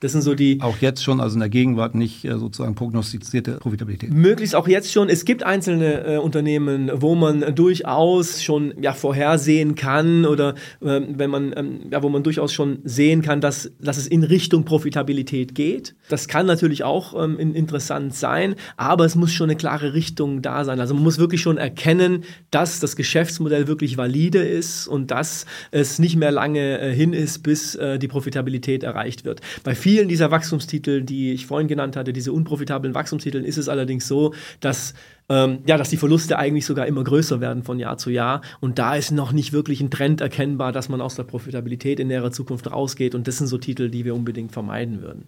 Das 0.00 0.12
sind 0.12 0.22
so 0.22 0.34
die. 0.34 0.58
Auch 0.62 0.78
jetzt 0.78 1.04
schon, 1.04 1.20
also 1.20 1.34
in 1.34 1.40
der 1.40 1.50
Gegenwart 1.50 1.94
nicht 1.94 2.24
äh, 2.24 2.38
sozusagen 2.38 2.74
prognostizierte 2.74 3.58
Profitabilität. 3.58 4.10
Möglichst 4.10 4.56
auch 4.56 4.66
jetzt 4.66 4.90
schon. 4.90 5.10
Es 5.10 5.26
gibt 5.26 5.42
einzelne 5.42 6.06
äh, 6.06 6.16
Unternehmen, 6.16 6.90
wo 6.94 7.14
man 7.14 7.54
durchaus 7.54 8.42
schon 8.42 8.72
ja, 8.80 8.94
vorhersehen 8.94 9.74
kann 9.74 10.24
oder 10.24 10.54
äh, 10.80 11.00
wenn 11.06 11.28
man, 11.28 11.52
ähm, 11.54 11.80
ja, 11.90 12.02
wo 12.02 12.08
man 12.08 12.22
durchaus 12.22 12.50
schon 12.50 12.78
sehen 12.84 13.20
kann, 13.20 13.42
dass, 13.42 13.72
dass 13.78 13.98
es 13.98 14.06
in 14.06 14.24
Richtung 14.24 14.64
Profitabilität 14.64 15.54
geht. 15.54 15.94
Das 16.08 16.28
kann 16.28 16.46
natürlich 16.46 16.82
auch 16.82 17.22
ähm, 17.22 17.38
interessant 17.38 18.14
sein, 18.14 18.54
aber 18.78 19.04
es 19.04 19.16
muss 19.16 19.32
schon 19.32 19.50
eine 19.50 19.56
klare 19.56 19.92
Richtung 19.92 20.40
da 20.40 20.64
sein. 20.64 20.80
Also 20.80 20.94
man 20.94 21.02
muss 21.02 21.18
wirklich 21.18 21.42
schon 21.42 21.58
erkennen, 21.58 22.24
dass 22.50 22.80
das 22.80 22.96
Geschäftsmodell 22.96 23.68
wirklich 23.68 23.98
valide 23.98 24.38
ist 24.38 24.88
und 24.88 25.10
dass 25.10 25.44
es 25.72 25.98
nicht 25.98 26.16
mehr 26.16 26.30
lange 26.30 26.80
äh, 26.80 26.94
hin 26.94 27.12
ist, 27.12 27.42
bis 27.42 27.74
äh, 27.74 27.98
die 27.98 28.08
Profitabilität 28.08 28.82
erreicht 28.82 29.26
wird. 29.26 29.42
Bei 29.62 29.74
vielen 29.74 29.89
vielen 29.90 30.06
dieser 30.06 30.30
Wachstumstitel, 30.30 31.02
die 31.02 31.32
ich 31.32 31.46
vorhin 31.46 31.66
genannt 31.66 31.96
hatte, 31.96 32.12
diese 32.12 32.32
unprofitablen 32.32 32.94
Wachstumstiteln, 32.94 33.44
ist 33.44 33.56
es 33.56 33.68
allerdings 33.68 34.06
so, 34.06 34.32
dass 34.60 34.94
ähm, 35.28 35.58
ja, 35.66 35.76
dass 35.76 35.90
die 35.90 35.96
Verluste 35.96 36.38
eigentlich 36.38 36.64
sogar 36.64 36.86
immer 36.86 37.02
größer 37.02 37.40
werden 37.40 37.64
von 37.64 37.80
Jahr 37.80 37.98
zu 37.98 38.10
Jahr. 38.10 38.40
Und 38.60 38.78
da 38.78 38.94
ist 38.94 39.10
noch 39.10 39.32
nicht 39.32 39.52
wirklich 39.52 39.80
ein 39.80 39.90
Trend 39.90 40.20
erkennbar, 40.20 40.70
dass 40.70 40.88
man 40.88 41.00
aus 41.00 41.16
der 41.16 41.24
Profitabilität 41.24 41.98
in 41.98 42.06
näherer 42.06 42.30
Zukunft 42.30 42.70
rausgeht. 42.70 43.16
Und 43.16 43.26
das 43.26 43.38
sind 43.38 43.48
so 43.48 43.58
Titel, 43.58 43.90
die 43.90 44.04
wir 44.04 44.14
unbedingt 44.14 44.52
vermeiden 44.52 45.02
würden. 45.02 45.24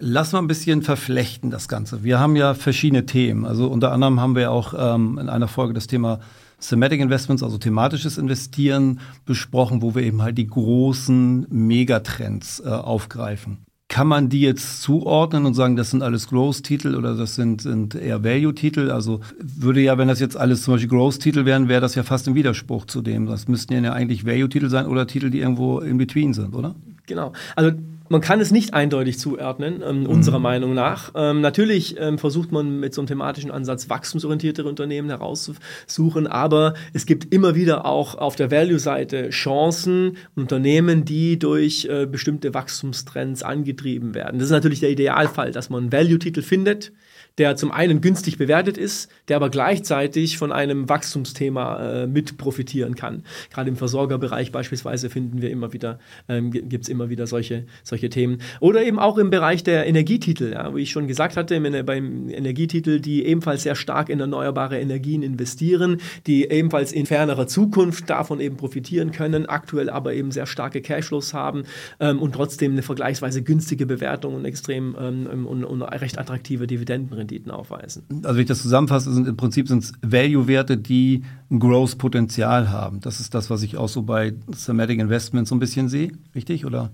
Lass 0.00 0.32
mal 0.32 0.40
ein 0.40 0.48
bisschen 0.48 0.82
verflechten 0.82 1.50
das 1.50 1.68
Ganze. 1.68 2.02
Wir 2.02 2.18
haben 2.18 2.34
ja 2.34 2.54
verschiedene 2.54 3.06
Themen. 3.06 3.44
Also 3.44 3.68
unter 3.68 3.92
anderem 3.92 4.20
haben 4.20 4.34
wir 4.34 4.50
auch 4.50 4.74
ähm, 4.76 5.18
in 5.18 5.28
einer 5.28 5.46
Folge 5.46 5.72
das 5.72 5.86
Thema 5.86 6.18
Thematic 6.60 7.00
Investments, 7.00 7.44
also 7.44 7.58
thematisches 7.58 8.18
Investieren, 8.18 8.98
besprochen, 9.24 9.82
wo 9.82 9.94
wir 9.94 10.02
eben 10.02 10.22
halt 10.22 10.36
die 10.36 10.48
großen 10.48 11.46
Megatrends 11.48 12.60
äh, 12.60 12.68
aufgreifen. 12.68 13.67
Kann 13.98 14.06
man 14.06 14.28
die 14.28 14.42
jetzt 14.42 14.82
zuordnen 14.82 15.44
und 15.44 15.54
sagen, 15.54 15.74
das 15.74 15.90
sind 15.90 16.04
alles 16.04 16.28
Growth-Titel 16.28 16.94
oder 16.94 17.16
das 17.16 17.34
sind, 17.34 17.62
sind 17.62 17.96
eher 17.96 18.22
Value-Titel? 18.22 18.92
Also 18.92 19.22
würde 19.40 19.80
ja, 19.80 19.98
wenn 19.98 20.06
das 20.06 20.20
jetzt 20.20 20.36
alles 20.36 20.62
zum 20.62 20.74
Beispiel 20.74 20.88
Growth-Titel 20.88 21.44
wären, 21.46 21.68
wäre 21.68 21.80
das 21.80 21.96
ja 21.96 22.04
fast 22.04 22.28
im 22.28 22.36
Widerspruch 22.36 22.84
zu 22.84 23.02
dem. 23.02 23.26
Das 23.26 23.48
müssten 23.48 23.82
ja 23.82 23.92
eigentlich 23.92 24.24
Value-Titel 24.24 24.68
sein 24.68 24.86
oder 24.86 25.08
Titel, 25.08 25.30
die 25.30 25.40
irgendwo 25.40 25.80
in 25.80 25.98
between 25.98 26.32
sind, 26.32 26.54
oder? 26.54 26.76
Genau. 27.08 27.32
Also 27.56 27.72
man 28.08 28.20
kann 28.20 28.40
es 28.40 28.50
nicht 28.50 28.74
eindeutig 28.74 29.18
zuordnen, 29.18 29.82
ähm, 29.86 30.06
unserer 30.06 30.38
mhm. 30.38 30.42
Meinung 30.42 30.74
nach. 30.74 31.12
Ähm, 31.14 31.40
natürlich 31.40 31.96
ähm, 31.98 32.18
versucht 32.18 32.52
man 32.52 32.80
mit 32.80 32.94
so 32.94 33.00
einem 33.00 33.08
thematischen 33.08 33.50
Ansatz 33.50 33.88
wachstumsorientiertere 33.88 34.68
Unternehmen 34.68 35.08
herauszusuchen, 35.08 36.26
aber 36.26 36.74
es 36.92 37.06
gibt 37.06 37.32
immer 37.32 37.54
wieder 37.54 37.84
auch 37.84 38.14
auf 38.16 38.36
der 38.36 38.50
Value-Seite 38.50 39.30
Chancen, 39.30 40.16
Unternehmen, 40.34 41.04
die 41.04 41.38
durch 41.38 41.86
äh, 41.86 42.06
bestimmte 42.06 42.54
Wachstumstrends 42.54 43.42
angetrieben 43.42 44.14
werden. 44.14 44.38
Das 44.38 44.46
ist 44.46 44.52
natürlich 44.52 44.80
der 44.80 44.90
Idealfall, 44.90 45.52
dass 45.52 45.70
man 45.70 45.84
einen 45.84 45.92
Value-Titel 45.92 46.42
findet, 46.42 46.92
der 47.38 47.56
zum 47.56 47.70
einen 47.70 48.00
günstig 48.00 48.36
bewertet 48.36 48.76
ist, 48.76 49.10
der 49.28 49.36
aber 49.36 49.48
gleichzeitig 49.48 50.38
von 50.38 50.52
einem 50.52 50.88
Wachstumsthema 50.88 52.02
äh, 52.02 52.06
mit 52.06 52.36
profitieren 52.36 52.94
kann. 52.96 53.22
Gerade 53.50 53.70
im 53.70 53.76
Versorgerbereich 53.76 54.52
beispielsweise 54.52 55.08
finden 55.08 55.40
wir 55.40 55.50
immer 55.50 55.72
wieder, 55.72 55.98
ähm, 56.28 56.50
gibt 56.50 56.84
es 56.84 56.88
immer 56.88 57.08
wieder 57.08 57.26
solche, 57.26 57.66
solche 57.84 57.97
Themen. 58.06 58.38
Oder 58.60 58.84
eben 58.84 58.98
auch 58.98 59.18
im 59.18 59.30
Bereich 59.30 59.64
der 59.64 59.86
Energietitel, 59.86 60.52
ja, 60.52 60.74
wie 60.74 60.82
ich 60.82 60.90
schon 60.90 61.08
gesagt 61.08 61.36
hatte, 61.36 61.60
beim 61.82 62.28
Energietitel, 62.28 63.00
die 63.00 63.26
ebenfalls 63.26 63.64
sehr 63.64 63.74
stark 63.74 64.08
in 64.08 64.20
erneuerbare 64.20 64.78
Energien 64.78 65.22
investieren, 65.22 66.00
die 66.26 66.48
ebenfalls 66.48 66.92
in 66.92 67.06
fernerer 67.06 67.46
Zukunft 67.46 68.08
davon 68.08 68.40
eben 68.40 68.56
profitieren 68.56 69.10
können, 69.12 69.46
aktuell 69.46 69.90
aber 69.90 70.14
eben 70.14 70.30
sehr 70.30 70.46
starke 70.46 70.80
Cashflows 70.80 71.34
haben 71.34 71.64
ähm, 72.00 72.20
und 72.20 72.32
trotzdem 72.32 72.72
eine 72.72 72.82
vergleichsweise 72.82 73.42
günstige 73.42 73.86
Bewertung 73.86 74.34
und 74.34 74.44
extrem 74.44 74.96
ähm, 75.00 75.46
und, 75.46 75.64
und 75.64 75.82
recht 75.82 76.18
attraktive 76.18 76.66
Dividenden 76.66 77.16
Renditen 77.16 77.50
aufweisen. 77.50 78.04
Also 78.22 78.34
wenn 78.36 78.42
ich 78.42 78.48
das 78.48 78.62
zusammenfasse, 78.62 79.12
sind 79.12 79.26
im 79.26 79.36
Prinzip 79.36 79.68
sind 79.68 79.82
es 79.82 79.92
Value-Werte, 80.02 80.76
die 80.76 81.22
ein 81.50 81.58
Growth-Potenzial 81.58 82.70
haben. 82.70 83.00
Das 83.00 83.20
ist 83.20 83.34
das, 83.34 83.50
was 83.50 83.62
ich 83.62 83.76
auch 83.76 83.88
so 83.88 84.02
bei 84.02 84.34
Thematic 84.64 84.98
Investments 85.00 85.50
so 85.50 85.56
ein 85.56 85.58
bisschen 85.58 85.88
sehe, 85.88 86.12
richtig? 86.34 86.66
Oder? 86.66 86.90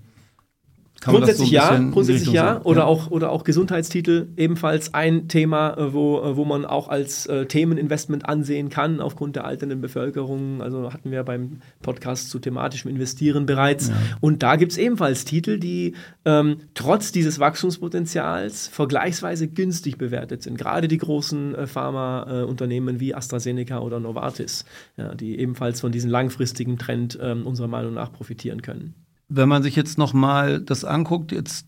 Grundsätzlich 1.11 1.49
so 1.49 1.55
ja, 1.55 1.77
grundsätzlich 1.91 2.33
ja. 2.33 2.61
Oder, 2.63 2.81
ja. 2.81 2.85
Auch, 2.85 3.11
oder 3.11 3.31
auch 3.31 3.43
Gesundheitstitel, 3.43 4.27
ebenfalls 4.37 4.93
ein 4.93 5.27
Thema, 5.27 5.77
äh, 5.77 5.93
wo, 5.93 6.19
äh, 6.21 6.35
wo 6.35 6.45
man 6.45 6.65
auch 6.65 6.89
als 6.89 7.25
äh, 7.25 7.45
Themeninvestment 7.45 8.27
ansehen 8.27 8.69
kann, 8.69 8.99
aufgrund 8.99 9.35
der 9.35 9.45
alternden 9.45 9.81
Bevölkerung. 9.81 10.61
Also 10.61 10.91
hatten 10.93 11.11
wir 11.11 11.23
beim 11.23 11.61
Podcast 11.81 12.29
zu 12.29 12.39
thematischem 12.39 12.91
Investieren 12.91 13.45
bereits. 13.45 13.89
Ja. 13.89 13.95
Und 14.21 14.43
da 14.43 14.55
gibt 14.55 14.71
es 14.71 14.77
ebenfalls 14.77 15.25
Titel, 15.25 15.59
die 15.59 15.93
ähm, 16.25 16.57
trotz 16.73 17.11
dieses 17.11 17.39
Wachstumspotenzials 17.39 18.67
vergleichsweise 18.67 19.47
günstig 19.47 19.97
bewertet 19.97 20.43
sind. 20.43 20.57
Gerade 20.57 20.87
die 20.87 20.97
großen 20.97 21.55
äh, 21.55 21.67
Pharmaunternehmen 21.67 22.97
äh, 22.97 22.99
wie 22.99 23.15
AstraZeneca 23.15 23.79
oder 23.79 23.99
Novartis, 23.99 24.65
ja, 24.97 25.13
die 25.13 25.39
ebenfalls 25.39 25.81
von 25.81 25.91
diesem 25.91 26.09
langfristigen 26.09 26.77
Trend 26.77 27.17
ähm, 27.21 27.45
unserer 27.45 27.67
Meinung 27.67 27.93
nach 27.93 28.11
profitieren 28.11 28.61
können 28.61 29.04
wenn 29.27 29.49
man 29.49 29.63
sich 29.63 29.75
jetzt 29.75 29.97
noch 29.97 30.13
mal 30.13 30.61
das 30.61 30.85
anguckt, 30.85 31.31
jetzt 31.31 31.67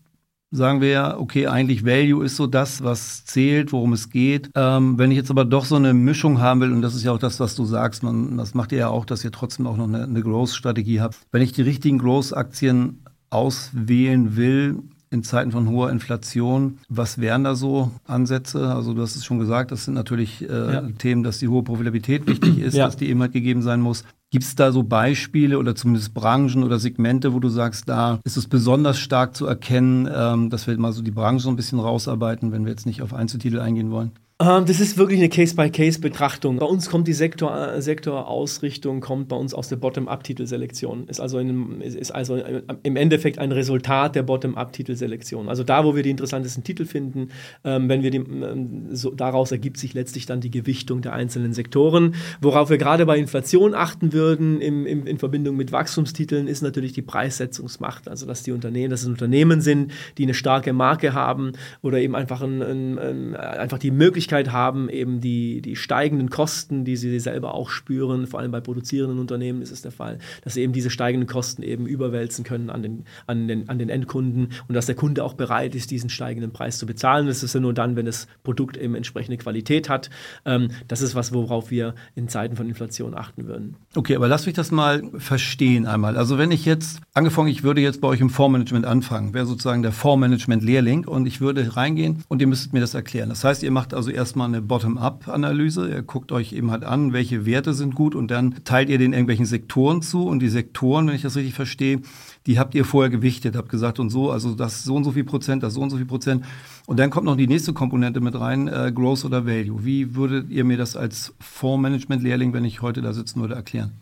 sagen 0.50 0.80
wir 0.80 0.88
ja, 0.88 1.18
okay, 1.18 1.46
eigentlich 1.46 1.84
Value 1.84 2.24
ist 2.24 2.36
so 2.36 2.46
das, 2.46 2.82
was 2.82 3.24
zählt, 3.24 3.72
worum 3.72 3.92
es 3.92 4.10
geht. 4.10 4.50
Ähm, 4.54 4.98
wenn 4.98 5.10
ich 5.10 5.16
jetzt 5.16 5.30
aber 5.30 5.44
doch 5.44 5.64
so 5.64 5.76
eine 5.76 5.92
Mischung 5.92 6.40
haben 6.40 6.60
will, 6.60 6.72
und 6.72 6.82
das 6.82 6.94
ist 6.94 7.04
ja 7.04 7.12
auch 7.12 7.18
das, 7.18 7.38
was 7.38 7.54
du 7.54 7.64
sagst, 7.64 8.02
man, 8.02 8.38
das 8.38 8.54
macht 8.54 8.72
ihr 8.72 8.78
ja 8.78 8.88
auch, 8.88 9.04
dass 9.04 9.24
ihr 9.24 9.32
trotzdem 9.32 9.66
auch 9.66 9.76
noch 9.76 9.88
eine, 9.88 10.04
eine 10.04 10.22
Growth-Strategie 10.22 11.00
habt. 11.00 11.18
Wenn 11.32 11.42
ich 11.42 11.52
die 11.52 11.62
richtigen 11.62 11.98
Growth-Aktien 11.98 13.02
auswählen 13.30 14.36
will, 14.36 14.82
in 15.10 15.22
Zeiten 15.22 15.52
von 15.52 15.68
hoher 15.68 15.90
Inflation. 15.90 16.78
Was 16.88 17.18
wären 17.18 17.44
da 17.44 17.54
so 17.54 17.90
Ansätze? 18.06 18.74
Also 18.74 18.92
du 18.92 19.02
hast 19.02 19.16
es 19.16 19.24
schon 19.24 19.38
gesagt, 19.38 19.72
das 19.72 19.84
sind 19.86 19.94
natürlich 19.94 20.42
äh, 20.42 20.72
ja. 20.72 20.82
Themen, 20.98 21.22
dass 21.22 21.38
die 21.38 21.48
hohe 21.48 21.62
Profitabilität 21.62 22.26
wichtig 22.26 22.58
ist, 22.58 22.74
ja. 22.74 22.86
dass 22.86 22.96
die 22.96 23.08
eben 23.08 23.20
halt 23.20 23.32
gegeben 23.32 23.62
sein 23.62 23.80
muss. 23.80 24.04
Gibt 24.30 24.44
es 24.44 24.54
da 24.54 24.72
so 24.72 24.82
Beispiele 24.82 25.58
oder 25.58 25.74
zumindest 25.74 26.12
Branchen 26.12 26.62
oder 26.62 26.78
Segmente, 26.78 27.32
wo 27.32 27.40
du 27.40 27.48
sagst, 27.48 27.88
da 27.88 28.20
ist 28.24 28.36
es 28.36 28.46
besonders 28.46 28.98
stark 28.98 29.34
zu 29.34 29.46
erkennen, 29.46 30.06
ähm, 30.12 30.50
dass 30.50 30.66
wir 30.66 30.76
mal 30.78 30.92
so 30.92 31.00
die 31.00 31.10
Branche 31.10 31.44
so 31.44 31.48
ein 31.48 31.56
bisschen 31.56 31.80
rausarbeiten, 31.80 32.52
wenn 32.52 32.64
wir 32.64 32.70
jetzt 32.70 32.84
nicht 32.84 33.00
auf 33.00 33.14
Einzeltitel 33.14 33.58
eingehen 33.58 33.90
wollen? 33.90 34.12
Ähm, 34.40 34.66
das 34.66 34.78
ist 34.78 34.96
wirklich 34.96 35.18
eine 35.18 35.28
Case-by-Case-Betrachtung. 35.28 36.58
Bei 36.58 36.66
uns 36.66 36.88
kommt 36.88 37.08
die 37.08 37.12
Sektor, 37.12 37.74
äh, 37.74 37.82
Sektorausrichtung 37.82 39.00
kommt 39.00 39.26
bei 39.26 39.34
uns 39.34 39.52
aus 39.52 39.68
der 39.68 39.74
Bottom-up-Titelselektion. 39.76 41.08
Ist 41.08 41.18
also, 41.18 41.40
ist 41.40 42.12
also 42.12 42.40
im 42.84 42.94
Endeffekt 42.94 43.40
ein 43.40 43.50
Resultat 43.50 44.14
der 44.14 44.22
Bottom-up-Titelselektion. 44.22 45.48
Also 45.48 45.64
da, 45.64 45.84
wo 45.84 45.96
wir 45.96 46.04
die 46.04 46.10
interessantesten 46.10 46.62
Titel 46.62 46.84
finden, 46.84 47.30
ähm, 47.64 47.88
wenn 47.88 48.04
wir 48.04 48.12
die, 48.12 48.18
ähm, 48.18 48.94
so, 48.94 49.10
daraus 49.10 49.50
ergibt 49.50 49.76
sich 49.76 49.92
letztlich 49.94 50.26
dann 50.26 50.40
die 50.40 50.52
Gewichtung 50.52 51.02
der 51.02 51.14
einzelnen 51.14 51.52
Sektoren. 51.52 52.14
Worauf 52.40 52.70
wir 52.70 52.78
gerade 52.78 53.06
bei 53.06 53.18
Inflation 53.18 53.74
achten 53.74 54.12
würden 54.12 54.60
im, 54.60 54.86
im, 54.86 55.04
in 55.08 55.18
Verbindung 55.18 55.56
mit 55.56 55.72
Wachstumstiteln, 55.72 56.46
ist 56.46 56.62
natürlich 56.62 56.92
die 56.92 57.02
Preissetzungsmacht. 57.02 58.08
Also 58.08 58.24
dass 58.24 58.44
die 58.44 58.52
Unternehmen, 58.52 58.90
dass 58.90 59.02
es 59.02 59.08
Unternehmen 59.08 59.60
sind, 59.62 59.90
die 60.16 60.22
eine 60.22 60.34
starke 60.34 60.72
Marke 60.72 61.12
haben 61.12 61.54
oder 61.82 61.98
eben 61.98 62.14
einfach, 62.14 62.40
ein, 62.40 62.62
ein, 62.62 62.98
ein, 63.00 63.34
einfach 63.34 63.78
die 63.78 63.90
Möglichkeit 63.90 64.27
Möglichkeit 64.28 64.52
haben, 64.52 64.88
eben 64.90 65.20
die, 65.20 65.62
die 65.62 65.74
steigenden 65.74 66.28
Kosten, 66.28 66.84
die 66.84 66.96
sie 66.96 67.18
selber 67.18 67.54
auch 67.54 67.70
spüren, 67.70 68.26
vor 68.26 68.40
allem 68.40 68.50
bei 68.50 68.60
produzierenden 68.60 69.18
Unternehmen 69.18 69.62
ist 69.62 69.72
es 69.72 69.82
der 69.82 69.90
Fall, 69.90 70.18
dass 70.44 70.54
sie 70.54 70.62
eben 70.62 70.72
diese 70.72 70.90
steigenden 70.90 71.26
Kosten 71.26 71.62
eben 71.62 71.86
überwälzen 71.86 72.44
können 72.44 72.68
an 72.68 72.82
den, 72.82 73.04
an 73.26 73.48
den, 73.48 73.68
an 73.68 73.78
den 73.78 73.88
Endkunden 73.88 74.50
und 74.68 74.74
dass 74.74 74.86
der 74.86 74.94
Kunde 74.94 75.24
auch 75.24 75.34
bereit 75.34 75.74
ist, 75.74 75.90
diesen 75.90 76.10
steigenden 76.10 76.52
Preis 76.52 76.78
zu 76.78 76.84
bezahlen. 76.84 77.26
Das 77.26 77.42
ist 77.42 77.54
ja 77.54 77.60
nur 77.60 77.72
dann, 77.72 77.96
wenn 77.96 78.04
das 78.04 78.26
Produkt 78.42 78.76
eben 78.76 78.94
entsprechende 78.94 79.38
Qualität 79.38 79.88
hat. 79.88 80.10
Ähm, 80.44 80.68
das 80.88 81.00
ist 81.00 81.14
was, 81.14 81.32
worauf 81.32 81.70
wir 81.70 81.94
in 82.14 82.28
Zeiten 82.28 82.56
von 82.56 82.68
Inflation 82.68 83.14
achten 83.14 83.46
würden. 83.46 83.76
Okay, 83.94 84.14
aber 84.14 84.28
lass 84.28 84.44
mich 84.44 84.54
das 84.54 84.70
mal 84.70 85.02
verstehen 85.16 85.86
einmal. 85.86 86.16
Also 86.16 86.36
wenn 86.36 86.50
ich 86.50 86.66
jetzt 86.66 87.00
angefangen, 87.14 87.48
ich 87.48 87.62
würde 87.62 87.80
jetzt 87.80 88.00
bei 88.00 88.08
euch 88.08 88.20
im 88.20 88.30
Fondsmanagement 88.30 88.84
anfangen, 88.84 89.32
wäre 89.32 89.46
sozusagen 89.46 89.82
der 89.82 89.92
Fondsmanagement-Lehrling 89.92 91.06
und 91.06 91.26
ich 91.26 91.40
würde 91.40 91.76
reingehen 91.76 92.24
und 92.28 92.42
ihr 92.42 92.46
müsstet 92.46 92.74
mir 92.74 92.80
das 92.80 92.94
erklären. 92.94 93.30
Das 93.30 93.42
heißt, 93.42 93.62
ihr 93.62 93.70
macht 93.70 93.94
also 93.94 94.10
erstmal 94.18 94.48
eine 94.48 94.60
Bottom-up-Analyse. 94.60 95.88
Ihr 95.88 96.02
guckt 96.02 96.32
euch 96.32 96.52
eben 96.52 96.70
halt 96.70 96.84
an, 96.84 97.14
welche 97.14 97.46
Werte 97.46 97.72
sind 97.72 97.94
gut 97.94 98.14
und 98.14 98.30
dann 98.30 98.56
teilt 98.64 98.90
ihr 98.90 98.98
den 98.98 99.12
irgendwelchen 99.12 99.46
Sektoren 99.46 100.02
zu. 100.02 100.26
Und 100.26 100.40
die 100.40 100.48
Sektoren, 100.48 101.06
wenn 101.06 101.14
ich 101.14 101.22
das 101.22 101.36
richtig 101.36 101.54
verstehe, 101.54 102.02
die 102.46 102.58
habt 102.58 102.74
ihr 102.74 102.84
vorher 102.84 103.08
gewichtet, 103.08 103.56
habt 103.56 103.70
gesagt 103.70 103.98
und 104.00 104.10
so, 104.10 104.30
also 104.30 104.54
das 104.54 104.84
so 104.84 104.96
und 104.96 105.04
so 105.04 105.12
viel 105.12 105.24
Prozent, 105.24 105.62
das 105.62 105.74
so 105.74 105.80
und 105.80 105.90
so 105.90 105.96
viel 105.96 106.06
Prozent. 106.06 106.44
Und 106.86 106.98
dann 106.98 107.10
kommt 107.10 107.24
noch 107.24 107.36
die 107.36 107.46
nächste 107.46 107.72
Komponente 107.72 108.20
mit 108.20 108.38
rein, 108.38 108.68
äh, 108.68 108.92
Growth 108.94 109.24
oder 109.24 109.46
Value. 109.46 109.84
Wie 109.84 110.14
würdet 110.14 110.50
ihr 110.50 110.64
mir 110.64 110.76
das 110.76 110.96
als 110.96 111.34
Fondsmanagement-Lehrling, 111.40 112.52
wenn 112.52 112.64
ich 112.64 112.82
heute 112.82 113.00
da 113.00 113.12
sitzen 113.12 113.40
würde, 113.40 113.54
erklären? 113.54 113.92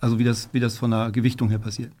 Also 0.00 0.18
wie 0.18 0.24
das, 0.24 0.48
wie 0.52 0.60
das 0.60 0.78
von 0.78 0.90
der 0.90 1.12
Gewichtung 1.12 1.50
her 1.50 1.58
passiert. 1.58 1.92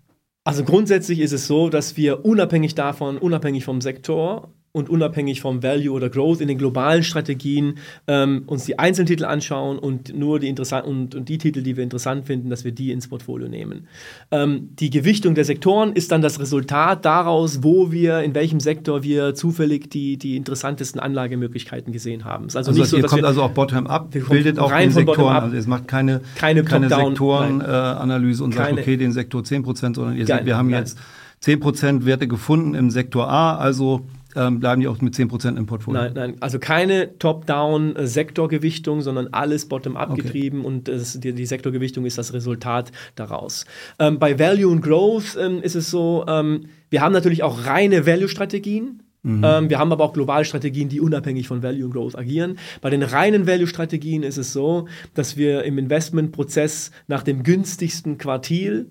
Also 0.44 0.64
grundsätzlich 0.64 1.20
ist 1.20 1.32
es 1.32 1.46
so, 1.46 1.68
dass 1.68 1.96
wir 1.96 2.24
unabhängig 2.24 2.74
davon, 2.74 3.16
unabhängig 3.18 3.64
vom 3.64 3.80
Sektor, 3.80 4.52
und 4.74 4.88
unabhängig 4.88 5.42
vom 5.42 5.62
Value 5.62 5.92
oder 5.92 6.08
Growth 6.08 6.40
in 6.40 6.48
den 6.48 6.56
globalen 6.56 7.02
Strategien 7.02 7.74
ähm, 8.06 8.44
uns 8.46 8.64
die 8.64 8.78
Einzeltitel 8.78 9.26
anschauen 9.26 9.78
und 9.78 10.16
nur 10.16 10.40
die 10.40 10.48
interessant 10.48 10.86
und, 10.86 11.14
und, 11.14 11.28
die 11.28 11.36
Titel, 11.36 11.62
die 11.62 11.76
wir 11.76 11.84
interessant 11.84 12.26
finden, 12.26 12.48
dass 12.48 12.64
wir 12.64 12.72
die 12.72 12.90
ins 12.90 13.06
Portfolio 13.06 13.48
nehmen. 13.48 13.86
Ähm, 14.30 14.70
die 14.78 14.88
Gewichtung 14.88 15.34
der 15.34 15.44
Sektoren 15.44 15.92
ist 15.92 16.10
dann 16.10 16.22
das 16.22 16.40
Resultat 16.40 17.04
daraus, 17.04 17.62
wo 17.62 17.92
wir 17.92 18.20
in 18.20 18.34
welchem 18.34 18.60
Sektor 18.60 19.02
wir 19.02 19.34
zufällig 19.34 19.90
die, 19.90 20.16
die 20.16 20.36
interessantesten 20.36 21.00
Anlagemöglichkeiten 21.00 21.92
gesehen 21.92 22.24
haben. 22.24 22.44
also, 22.44 22.58
also 22.58 22.72
nicht 22.72 22.86
so, 22.86 22.96
ihr 22.96 23.02
kommt 23.02 23.20
wir, 23.20 23.28
also 23.28 23.42
auch 23.42 23.50
bottom 23.50 23.86
up, 23.86 24.10
bildet 24.10 24.58
auch 24.58 24.74
den 24.74 24.90
Sektoren, 24.90 25.36
also 25.36 25.54
es 25.54 25.66
macht 25.66 25.86
keine 25.86 26.22
keine, 26.36 26.64
keine 26.64 26.88
Sektorenanalyse 26.88 28.42
äh, 28.42 28.44
und 28.44 28.54
sagt 28.54 28.72
okay 28.72 28.96
den 28.96 29.12
Sektor 29.12 29.42
10%, 29.42 29.94
sondern 29.94 30.16
ihr 30.16 30.24
seht, 30.24 30.46
wir 30.46 30.56
haben 30.56 30.70
nein. 30.70 30.80
jetzt 30.80 30.98
10% 31.44 32.06
Werte 32.06 32.26
gefunden 32.26 32.74
im 32.74 32.90
Sektor 32.90 33.28
A, 33.28 33.56
also 33.56 34.06
ähm, 34.34 34.60
bleiben 34.60 34.80
die 34.80 34.88
auch 34.88 35.00
mit 35.00 35.14
10% 35.14 35.56
im 35.56 35.66
Portfolio? 35.66 36.02
Nein, 36.02 36.12
nein, 36.14 36.36
also 36.40 36.58
keine 36.58 37.18
Top-Down-Sektorgewichtung, 37.18 39.02
sondern 39.02 39.28
alles 39.28 39.68
bottom-up 39.68 40.10
okay. 40.10 40.22
getrieben 40.22 40.64
und 40.64 40.88
das, 40.88 41.18
die, 41.20 41.32
die, 41.32 41.46
Sektorgewichtung 41.46 42.06
ist 42.06 42.18
das 42.18 42.32
Resultat 42.32 42.92
daraus. 43.14 43.66
Ähm, 43.98 44.18
bei 44.18 44.38
Value 44.38 44.68
und 44.68 44.80
Growth 44.80 45.36
ähm, 45.38 45.60
ist 45.62 45.74
es 45.74 45.90
so, 45.90 46.24
ähm, 46.28 46.66
wir 46.90 47.00
haben 47.00 47.12
natürlich 47.12 47.42
auch 47.42 47.66
reine 47.66 48.06
Value-Strategien. 48.06 49.02
Mhm. 49.22 49.44
Ähm, 49.44 49.70
wir 49.70 49.78
haben 49.78 49.92
aber 49.92 50.04
auch 50.04 50.12
globale 50.12 50.44
Strategien, 50.44 50.88
die 50.88 51.00
unabhängig 51.00 51.46
von 51.46 51.62
Value 51.62 51.84
und 51.84 51.92
Growth 51.92 52.18
agieren. 52.18 52.58
Bei 52.80 52.90
den 52.90 53.02
reinen 53.02 53.46
Value-Strategien 53.46 54.22
ist 54.22 54.38
es 54.38 54.52
so, 54.52 54.88
dass 55.14 55.36
wir 55.36 55.62
im 55.64 55.78
Investmentprozess 55.78 56.90
nach 57.06 57.22
dem 57.22 57.42
günstigsten 57.42 58.18
Quartil 58.18 58.88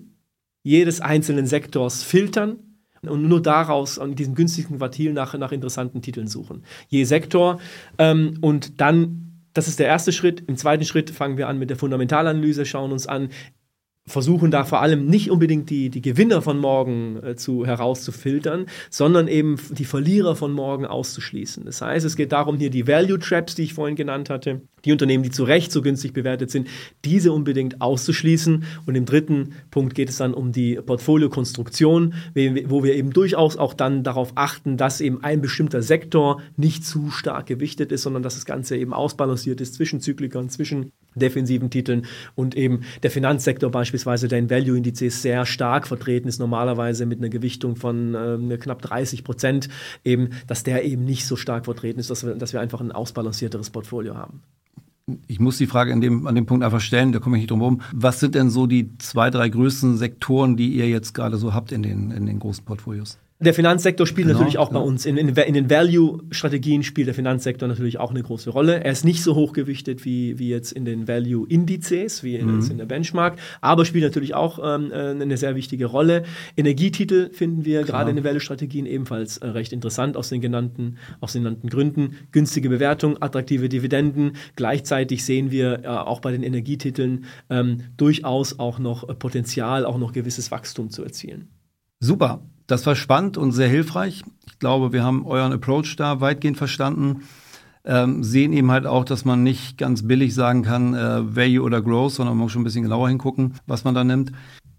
jedes 0.62 1.00
einzelnen 1.00 1.46
Sektors 1.46 2.02
filtern 2.02 2.58
und 3.08 3.28
nur 3.28 3.42
daraus, 3.42 3.98
an 3.98 4.14
diesem 4.14 4.34
günstigen 4.34 4.78
Quartil 4.78 5.12
nach, 5.12 5.36
nach 5.36 5.52
interessanten 5.52 6.02
Titeln 6.02 6.28
suchen. 6.28 6.62
Je 6.88 7.04
Sektor. 7.04 7.58
Ähm, 7.98 8.38
und 8.40 8.80
dann, 8.80 9.42
das 9.54 9.66
ist 9.66 9.80
der 9.80 9.86
erste 9.86 10.12
Schritt. 10.12 10.44
Im 10.46 10.56
zweiten 10.56 10.84
Schritt 10.84 11.10
fangen 11.10 11.36
wir 11.36 11.48
an 11.48 11.58
mit 11.58 11.70
der 11.70 11.76
Fundamentalanalyse, 11.76 12.64
schauen 12.64 12.92
uns 12.92 13.08
an, 13.08 13.30
versuchen 14.06 14.50
da 14.50 14.64
vor 14.64 14.80
allem 14.80 15.06
nicht 15.06 15.30
unbedingt 15.30 15.70
die, 15.70 15.90
die 15.90 16.00
Gewinner 16.00 16.42
von 16.42 16.58
morgen 16.58 17.22
äh, 17.22 17.36
zu, 17.36 17.66
herauszufiltern, 17.66 18.66
sondern 18.90 19.26
eben 19.26 19.56
die 19.70 19.84
Verlierer 19.84 20.36
von 20.36 20.52
morgen 20.52 20.86
auszuschließen. 20.86 21.64
Das 21.64 21.82
heißt, 21.82 22.06
es 22.06 22.16
geht 22.16 22.32
darum, 22.32 22.56
hier 22.56 22.70
die 22.70 22.86
Value 22.86 23.18
Traps, 23.18 23.56
die 23.56 23.62
ich 23.62 23.74
vorhin 23.74 23.96
genannt 23.96 24.30
hatte, 24.30 24.62
die 24.84 24.92
Unternehmen, 24.92 25.22
die 25.22 25.30
zu 25.30 25.44
Recht 25.44 25.72
so 25.72 25.82
günstig 25.82 26.12
bewertet 26.12 26.50
sind, 26.50 26.68
diese 27.04 27.32
unbedingt 27.32 27.80
auszuschließen. 27.80 28.64
Und 28.86 28.94
im 28.94 29.04
dritten 29.04 29.54
Punkt 29.70 29.94
geht 29.94 30.08
es 30.08 30.16
dann 30.16 30.34
um 30.34 30.52
die 30.52 30.76
Portfoliokonstruktion, 30.76 32.14
wo 32.34 32.84
wir 32.84 32.94
eben 32.94 33.12
durchaus 33.12 33.56
auch 33.56 33.74
dann 33.74 34.02
darauf 34.02 34.32
achten, 34.34 34.76
dass 34.76 35.00
eben 35.00 35.22
ein 35.22 35.40
bestimmter 35.40 35.82
Sektor 35.82 36.40
nicht 36.56 36.84
zu 36.84 37.10
stark 37.10 37.46
gewichtet 37.46 37.92
ist, 37.92 38.02
sondern 38.02 38.22
dass 38.22 38.34
das 38.34 38.44
Ganze 38.44 38.76
eben 38.76 38.92
ausbalanciert 38.92 39.60
ist 39.60 39.74
zwischen 39.74 40.00
Zyklikern, 40.00 40.48
zwischen 40.48 40.92
defensiven 41.14 41.70
Titeln 41.70 42.06
und 42.34 42.56
eben 42.56 42.80
der 43.02 43.10
Finanzsektor 43.10 43.70
beispielsweise, 43.70 44.28
der 44.28 44.38
in 44.38 44.50
Value-Indizes 44.50 45.22
sehr 45.22 45.46
stark 45.46 45.86
vertreten 45.86 46.28
ist, 46.28 46.38
normalerweise 46.38 47.06
mit 47.06 47.18
einer 47.18 47.28
Gewichtung 47.28 47.76
von 47.76 48.14
äh, 48.14 48.56
knapp 48.56 48.82
30 48.82 49.24
Prozent, 49.24 49.68
eben, 50.04 50.30
dass 50.46 50.62
der 50.62 50.84
eben 50.84 51.04
nicht 51.04 51.26
so 51.26 51.36
stark 51.36 51.66
vertreten 51.66 52.00
ist, 52.00 52.10
dass 52.10 52.24
wir, 52.24 52.34
dass 52.34 52.52
wir 52.52 52.60
einfach 52.60 52.80
ein 52.80 52.92
ausbalancierteres 52.92 53.70
Portfolio 53.70 54.14
haben. 54.14 54.42
Ich 55.26 55.40
muss 55.40 55.58
die 55.58 55.66
Frage 55.66 55.98
dem, 55.98 56.26
an 56.26 56.34
dem 56.34 56.46
Punkt 56.46 56.64
einfach 56.64 56.80
stellen, 56.80 57.12
da 57.12 57.18
komme 57.18 57.36
ich 57.36 57.42
nicht 57.42 57.50
drum 57.50 57.60
herum. 57.60 57.80
Was 57.92 58.20
sind 58.20 58.34
denn 58.34 58.50
so 58.50 58.66
die 58.66 58.96
zwei, 58.98 59.30
drei 59.30 59.48
größten 59.48 59.96
Sektoren, 59.96 60.56
die 60.56 60.74
ihr 60.74 60.88
jetzt 60.88 61.12
gerade 61.12 61.36
so 61.38 61.52
habt 61.54 61.72
in 61.72 61.82
den, 61.82 62.10
in 62.12 62.26
den 62.26 62.38
großen 62.38 62.64
Portfolios? 62.64 63.18
Der 63.42 63.54
Finanzsektor 63.54 64.06
spielt 64.06 64.28
genau, 64.28 64.38
natürlich 64.38 64.58
auch 64.58 64.72
ja. 64.72 64.78
bei 64.78 64.84
uns. 64.84 65.04
In, 65.04 65.16
in, 65.16 65.28
in 65.28 65.54
den 65.54 65.68
Value-Strategien 65.68 66.84
spielt 66.84 67.08
der 67.08 67.14
Finanzsektor 67.14 67.68
natürlich 67.68 67.98
auch 67.98 68.10
eine 68.10 68.22
große 68.22 68.50
Rolle. 68.50 68.84
Er 68.84 68.92
ist 68.92 69.04
nicht 69.04 69.22
so 69.22 69.34
hochgewichtet 69.34 70.04
wie, 70.04 70.38
wie 70.38 70.48
jetzt 70.48 70.70
in 70.70 70.84
den 70.84 71.08
Value-Indizes, 71.08 72.22
wie 72.22 72.36
in, 72.36 72.58
mhm. 72.58 72.70
in, 72.70 72.78
der 72.78 72.86
Benchmark, 72.86 73.38
aber 73.60 73.84
spielt 73.84 74.04
natürlich 74.04 74.34
auch 74.34 74.60
ähm, 74.62 74.92
äh, 74.92 75.10
eine 75.10 75.36
sehr 75.36 75.56
wichtige 75.56 75.86
Rolle. 75.86 76.22
Energietitel 76.56 77.30
finden 77.32 77.64
wir 77.64 77.82
gerade 77.82 78.10
in 78.10 78.16
den 78.16 78.24
Value-Strategien 78.24 78.86
ebenfalls 78.86 79.38
äh, 79.38 79.48
recht 79.48 79.72
interessant 79.72 80.16
aus 80.16 80.28
den, 80.28 80.40
genannten, 80.40 80.98
aus 81.20 81.32
den 81.32 81.42
genannten 81.42 81.68
Gründen. 81.68 82.16
Günstige 82.30 82.68
Bewertung, 82.68 83.20
attraktive 83.20 83.68
Dividenden. 83.68 84.36
Gleichzeitig 84.54 85.24
sehen 85.24 85.50
wir 85.50 85.82
äh, 85.82 85.88
auch 85.88 86.20
bei 86.20 86.30
den 86.30 86.44
Energietiteln 86.44 87.24
ähm, 87.50 87.78
durchaus 87.96 88.58
auch 88.60 88.78
noch 88.78 89.06
Potenzial, 89.18 89.84
auch 89.84 89.98
noch 89.98 90.12
gewisses 90.12 90.50
Wachstum 90.52 90.90
zu 90.90 91.02
erzielen. 91.02 91.48
Super. 91.98 92.42
Das 92.66 92.86
war 92.86 92.94
spannend 92.94 93.36
und 93.36 93.52
sehr 93.52 93.68
hilfreich. 93.68 94.22
Ich 94.46 94.58
glaube, 94.58 94.92
wir 94.92 95.02
haben 95.02 95.26
euren 95.26 95.52
Approach 95.52 95.96
da 95.96 96.20
weitgehend 96.20 96.56
verstanden. 96.56 97.22
Ähm, 97.84 98.22
sehen 98.22 98.52
eben 98.52 98.70
halt 98.70 98.86
auch, 98.86 99.04
dass 99.04 99.24
man 99.24 99.42
nicht 99.42 99.76
ganz 99.76 100.06
billig 100.06 100.34
sagen 100.34 100.62
kann, 100.62 100.94
äh, 100.94 101.36
Value 101.36 101.62
oder 101.62 101.82
Growth, 101.82 102.12
sondern 102.12 102.36
man 102.36 102.44
muss 102.44 102.52
schon 102.52 102.62
ein 102.62 102.64
bisschen 102.64 102.84
genauer 102.84 103.08
hingucken, 103.08 103.54
was 103.66 103.82
man 103.82 103.94
da 103.94 104.04
nimmt. 104.04 104.32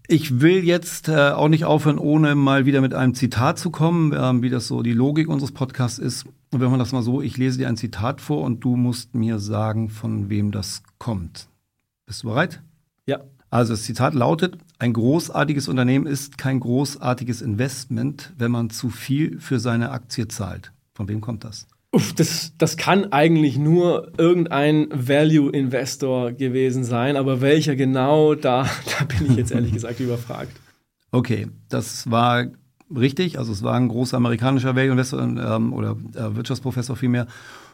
Ich 0.06 0.40
will 0.40 0.64
jetzt 0.64 1.08
äh, 1.08 1.30
auch 1.30 1.48
nicht 1.48 1.64
aufhören, 1.64 1.98
ohne 1.98 2.34
mal 2.34 2.66
wieder 2.66 2.80
mit 2.80 2.94
einem 2.94 3.14
Zitat 3.14 3.58
zu 3.58 3.70
kommen, 3.70 4.12
äh, 4.12 4.42
wie 4.42 4.50
das 4.50 4.66
so 4.66 4.82
die 4.82 4.92
Logik 4.92 5.28
unseres 5.28 5.52
Podcasts 5.52 5.98
ist. 5.98 6.24
Und 6.50 6.60
wenn 6.60 6.70
man 6.70 6.78
das 6.78 6.92
mal 6.92 7.02
so, 7.02 7.20
ich 7.20 7.36
lese 7.36 7.58
dir 7.58 7.68
ein 7.68 7.76
Zitat 7.76 8.20
vor 8.20 8.42
und 8.42 8.60
du 8.60 8.76
musst 8.76 9.14
mir 9.14 9.38
sagen, 9.38 9.90
von 9.90 10.30
wem 10.30 10.50
das 10.50 10.82
kommt. 10.98 11.48
Bist 12.06 12.22
du 12.22 12.28
bereit? 12.28 12.62
Ja. 13.06 13.20
Also 13.50 13.72
das 13.72 13.84
Zitat 13.84 14.14
lautet, 14.14 14.58
ein 14.78 14.92
großartiges 14.92 15.68
Unternehmen 15.68 16.06
ist 16.06 16.38
kein 16.38 16.58
großartiges 16.58 17.40
Investment, 17.40 18.32
wenn 18.36 18.50
man 18.50 18.70
zu 18.70 18.90
viel 18.90 19.38
für 19.38 19.60
seine 19.60 19.90
Aktie 19.92 20.26
zahlt. 20.26 20.72
Von 20.94 21.08
wem 21.08 21.20
kommt 21.20 21.44
das? 21.44 21.66
Uff, 21.92 22.12
das, 22.12 22.52
das 22.58 22.76
kann 22.76 23.12
eigentlich 23.12 23.56
nur 23.56 24.10
irgendein 24.18 24.88
Value-Investor 24.90 26.32
gewesen 26.32 26.82
sein, 26.82 27.16
aber 27.16 27.40
welcher 27.40 27.76
genau, 27.76 28.34
da, 28.34 28.68
da 28.98 29.04
bin 29.04 29.30
ich 29.30 29.36
jetzt 29.36 29.52
ehrlich 29.52 29.72
gesagt 29.74 30.00
überfragt. 30.00 30.50
Okay, 31.12 31.46
das 31.68 32.10
war 32.10 32.46
richtig. 32.94 33.38
Also 33.38 33.52
es 33.52 33.62
war 33.62 33.74
ein 33.74 33.86
großer 33.86 34.16
amerikanischer 34.16 34.74
Value 34.74 34.90
Investor 34.90 35.22
ähm, 35.22 35.72
oder 35.72 35.96
äh, 36.14 36.34
Wirtschaftsprofessor 36.34 36.96
vielmehr. 36.96 37.28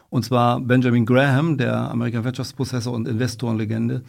Und 0.09 0.23
zwar 0.23 0.61
Benjamin 0.61 1.07
Graham, 1.07 1.57
der 1.57 1.89
Amerikaner 1.89 2.25
Wirtschaftsprofessor 2.25 2.93
und 2.93 3.07
Investorenlegende, 3.07 4.03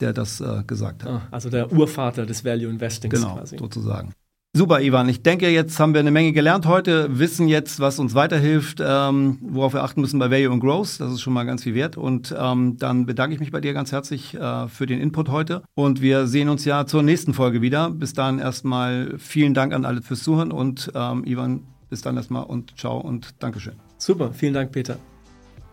der 0.00 0.12
das 0.12 0.40
äh, 0.40 0.62
gesagt 0.66 1.04
hat. 1.04 1.10
Ah, 1.10 1.22
also 1.30 1.50
der 1.50 1.72
Urvater 1.72 2.26
des 2.26 2.44
Value 2.44 2.70
Investings 2.70 3.14
genau, 3.14 3.36
quasi. 3.36 3.58
sozusagen. 3.58 4.12
Super, 4.52 4.80
Ivan. 4.80 5.08
Ich 5.08 5.22
denke, 5.22 5.48
jetzt 5.48 5.78
haben 5.78 5.94
wir 5.94 6.00
eine 6.00 6.10
Menge 6.10 6.32
gelernt 6.32 6.66
heute, 6.66 7.20
wissen 7.20 7.46
jetzt, 7.46 7.78
was 7.78 8.00
uns 8.00 8.16
weiterhilft, 8.16 8.82
ähm, 8.84 9.38
worauf 9.42 9.74
wir 9.74 9.84
achten 9.84 10.00
müssen 10.00 10.18
bei 10.18 10.28
Value 10.28 10.50
und 10.50 10.58
Growth. 10.58 10.98
Das 10.98 11.12
ist 11.12 11.20
schon 11.20 11.32
mal 11.32 11.44
ganz 11.44 11.62
viel 11.62 11.76
wert. 11.76 11.96
Und 11.96 12.34
ähm, 12.36 12.76
dann 12.76 13.06
bedanke 13.06 13.32
ich 13.32 13.38
mich 13.38 13.52
bei 13.52 13.60
dir 13.60 13.72
ganz 13.74 13.92
herzlich 13.92 14.34
äh, 14.34 14.66
für 14.66 14.86
den 14.86 15.00
Input 15.00 15.28
heute. 15.28 15.62
Und 15.74 16.00
wir 16.00 16.26
sehen 16.26 16.48
uns 16.48 16.64
ja 16.64 16.84
zur 16.84 17.04
nächsten 17.04 17.32
Folge 17.32 17.62
wieder. 17.62 17.90
Bis 17.90 18.12
dann 18.12 18.40
erstmal 18.40 19.14
vielen 19.18 19.54
Dank 19.54 19.72
an 19.72 19.84
alle 19.84 20.02
fürs 20.02 20.24
Zuhören 20.24 20.50
und 20.50 20.90
ähm, 20.96 21.22
Ivan, 21.24 21.62
bis 21.88 22.02
dann 22.02 22.16
erstmal 22.16 22.42
und 22.42 22.76
ciao 22.76 22.98
und 22.98 23.40
Dankeschön. 23.40 23.74
Super, 23.98 24.32
vielen 24.32 24.54
Dank, 24.54 24.72
Peter. 24.72 24.98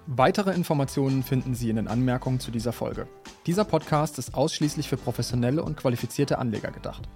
Weitere 0.10 0.54
Informationen 0.54 1.22
finden 1.22 1.54
Sie 1.54 1.70
in 1.70 1.76
den 1.76 1.90
Anmerkungen 1.90 2.40
zu 2.40 2.50
dieser 2.50 2.72
Folge. 2.72 3.08
Dieser 3.46 3.66
Podcast 3.66 4.18
ist 4.18 4.36
ausschließlich 4.36 4.88
für 4.88 4.96
professionelle 4.96 5.62
und 5.62 5.76
qualifizierte 5.76 6.38
Anleger 6.38 6.72
gedacht. 6.72 7.10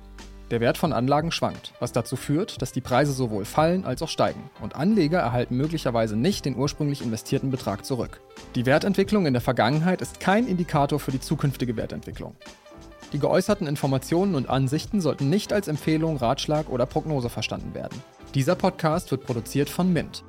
Der 0.51 0.59
Wert 0.59 0.77
von 0.77 0.91
Anlagen 0.91 1.31
schwankt, 1.31 1.71
was 1.79 1.93
dazu 1.93 2.17
führt, 2.17 2.61
dass 2.61 2.73
die 2.73 2.81
Preise 2.81 3.13
sowohl 3.13 3.45
fallen 3.45 3.85
als 3.85 4.01
auch 4.01 4.09
steigen 4.09 4.49
und 4.61 4.75
Anleger 4.75 5.19
erhalten 5.19 5.55
möglicherweise 5.55 6.17
nicht 6.17 6.43
den 6.43 6.57
ursprünglich 6.57 7.01
investierten 7.01 7.49
Betrag 7.49 7.85
zurück. 7.85 8.19
Die 8.55 8.65
Wertentwicklung 8.65 9.25
in 9.25 9.31
der 9.31 9.41
Vergangenheit 9.41 10.01
ist 10.01 10.19
kein 10.19 10.45
Indikator 10.45 10.99
für 10.99 11.11
die 11.11 11.21
zukünftige 11.21 11.77
Wertentwicklung. 11.77 12.35
Die 13.13 13.19
geäußerten 13.19 13.67
Informationen 13.67 14.35
und 14.35 14.49
Ansichten 14.49 14.99
sollten 14.99 15.29
nicht 15.29 15.53
als 15.53 15.69
Empfehlung, 15.69 16.17
Ratschlag 16.17 16.67
oder 16.67 16.85
Prognose 16.85 17.29
verstanden 17.29 17.73
werden. 17.73 18.03
Dieser 18.35 18.55
Podcast 18.55 19.11
wird 19.11 19.25
produziert 19.25 19.69
von 19.69 19.93
Mint, 19.93 20.25